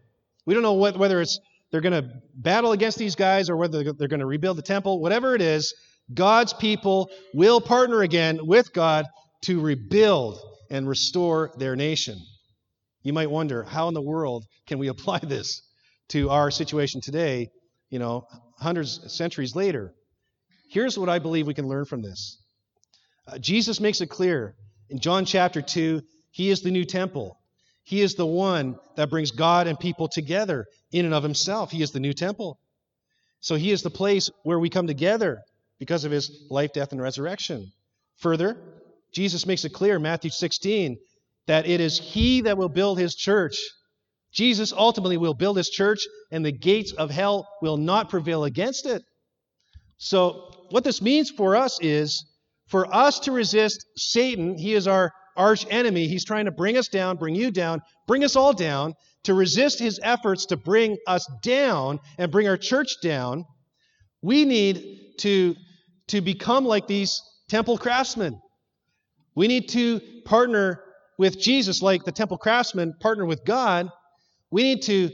[0.45, 1.39] we don't know what, whether it's
[1.71, 5.01] they're going to battle against these guys or whether they're going to rebuild the temple,
[5.01, 5.73] whatever it is,
[6.13, 9.07] God's people will partner again with God
[9.43, 10.41] to rebuild
[10.71, 12.19] and restore their nation.
[13.03, 15.63] You might wonder, how in the world can we apply this
[16.09, 17.51] to our situation today,
[17.89, 18.27] you know,
[18.59, 19.95] hundreds centuries later?
[20.71, 22.39] Here's what I believe we can learn from this.
[23.27, 24.55] Uh, Jesus makes it clear
[24.91, 27.39] in John chapter 2, he is the new temple.
[27.85, 31.71] He is the one that brings God and people together in and of himself.
[31.71, 32.59] He is the new temple.
[33.41, 35.43] So he is the place where we come together
[35.79, 37.73] because of his life, death, and resurrection.
[38.19, 38.57] Further,
[39.13, 40.99] Jesus makes it clear Matthew 16
[41.47, 43.57] that it is he that will build his church.
[44.33, 48.87] Jesus ultimately will build his church, and the gates of hell will not prevail against
[48.87, 49.03] it.
[49.99, 52.25] So, what this means for us is
[52.69, 56.07] for us to resist Satan, he is our arch enemy.
[56.07, 59.79] He's trying to bring us down, bring you down, bring us all down, to resist
[59.79, 63.45] his efforts to bring us down and bring our church down.
[64.23, 64.85] We need
[65.19, 65.55] to
[66.09, 68.41] to become like these temple craftsmen.
[69.35, 70.83] We need to partner
[71.21, 73.91] with Jesus like the temple craftsmen partner with God.
[74.51, 75.11] We need to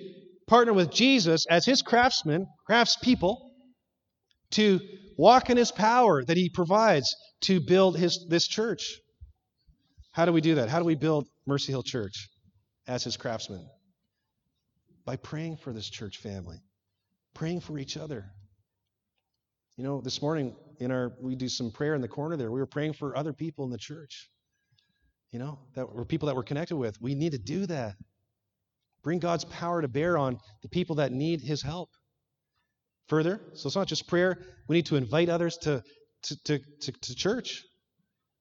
[0.47, 3.37] partner with Jesus as his craftsmen, craftspeople,
[4.53, 4.79] to
[5.19, 9.01] walk in his power that he provides to build his, this church.
[10.13, 10.69] How do we do that?
[10.69, 12.29] How do we build Mercy Hill Church
[12.87, 13.69] as his craftsmen?
[15.07, 16.59] By praying for this church family,
[17.35, 18.27] praying for each other.
[19.77, 22.53] You know, this morning in our we do some prayer in the corner there.
[22.53, 24.31] We were praying for other people in the church.
[25.37, 26.99] You know, that were people that we're connected with.
[26.99, 27.97] We need to do that.
[29.03, 31.91] Bring God's power to bear on the people that need his help.
[33.09, 35.83] Further, so it's not just prayer, we need to invite others to,
[36.23, 37.63] to, to, to, to church.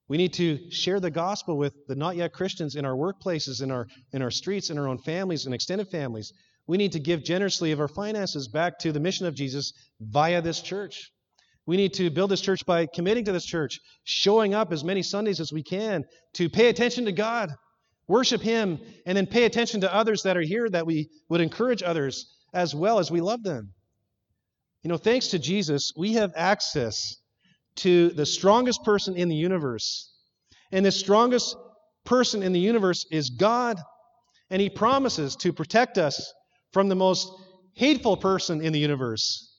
[0.07, 3.71] We need to share the gospel with the not yet Christians in our workplaces, in
[3.71, 6.31] our, in our streets, in our own families and extended families.
[6.65, 10.41] We need to give generously of our finances back to the mission of Jesus via
[10.41, 11.11] this church.
[11.65, 15.01] We need to build this church by committing to this church, showing up as many
[15.01, 17.51] Sundays as we can to pay attention to God,
[18.07, 21.81] worship Him, and then pay attention to others that are here that we would encourage
[21.81, 23.73] others as well as we love them.
[24.83, 27.17] You know, thanks to Jesus, we have access
[27.77, 30.13] to the strongest person in the universe.
[30.71, 31.55] And the strongest
[32.03, 33.77] person in the universe is God.
[34.51, 36.31] And He promises to protect us
[36.71, 37.31] from the most
[37.73, 39.54] hateful person in the universe,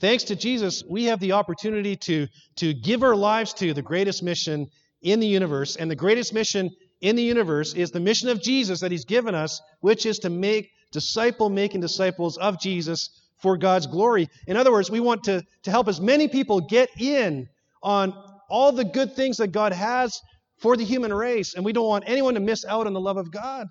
[0.00, 2.26] Thanks to Jesus, we have the opportunity to,
[2.56, 4.66] to give our lives to the greatest mission
[5.02, 5.76] in the universe.
[5.76, 6.70] And the greatest mission
[7.02, 10.30] in the universe is the mission of Jesus that He's given us, which is to
[10.30, 13.10] make disciple making disciples of Jesus
[13.42, 14.28] for God's glory.
[14.46, 17.46] In other words, we want to, to help as many people get in
[17.82, 18.14] on
[18.48, 20.18] all the good things that God has
[20.58, 21.54] for the human race.
[21.54, 23.66] And we don't want anyone to miss out on the love of God.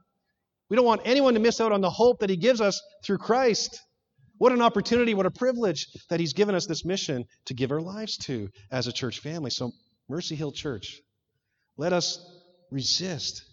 [0.70, 3.18] We don't want anyone to miss out on the hope that He gives us through
[3.18, 3.82] Christ.
[4.40, 7.82] What an opportunity, what a privilege that He's given us this mission to give our
[7.82, 9.52] lives to as a church family.
[9.52, 9.74] So,
[10.08, 11.02] Mercy Hill Church,
[11.78, 12.26] let us
[12.72, 13.44] resist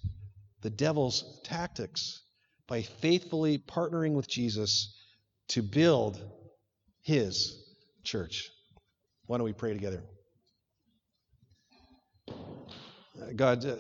[0.63, 2.23] the devil's tactics
[2.69, 4.97] by faithfully partnering with Jesus
[5.49, 6.23] to build
[7.03, 7.65] His
[8.05, 8.49] church.
[9.27, 10.05] Why don't we pray together?
[13.35, 13.77] God, uh,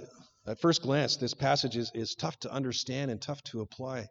[0.49, 4.09] at first glance, this passage is, is tough to understand and tough to apply.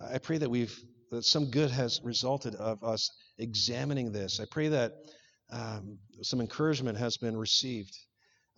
[0.00, 0.76] I pray that we've
[1.10, 4.40] that some good has resulted of us examining this.
[4.40, 4.92] I pray that
[5.50, 7.96] um, some encouragement has been received.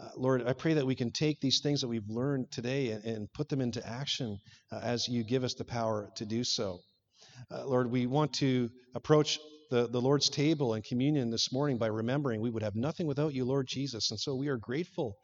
[0.01, 3.05] Uh, Lord, I pray that we can take these things that we've learned today and,
[3.05, 4.39] and put them into action
[4.73, 6.79] uh, as you give us the power to do so.
[7.51, 9.39] Uh, Lord, we want to approach
[9.71, 13.35] the, the Lord's table and communion this morning by remembering we would have nothing without
[13.35, 14.11] you, Lord Jesus.
[14.11, 15.17] And so we are grateful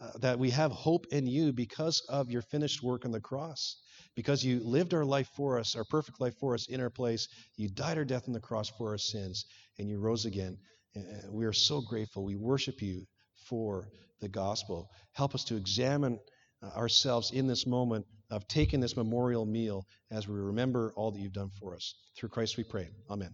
[0.00, 3.76] uh, that we have hope in you because of your finished work on the cross
[4.16, 7.28] because you lived our life for us, our perfect life for us in our place.
[7.56, 9.44] You died our death on the cross for our sins,
[9.78, 10.58] and you rose again.
[11.30, 12.24] We are so grateful.
[12.24, 13.06] We worship you
[13.48, 13.88] for
[14.20, 14.88] the gospel.
[15.12, 16.18] Help us to examine
[16.62, 21.18] uh, ourselves in this moment of taking this memorial meal as we remember all that
[21.18, 21.94] you've done for us.
[22.16, 22.88] Through Christ we pray.
[23.08, 23.30] Amen.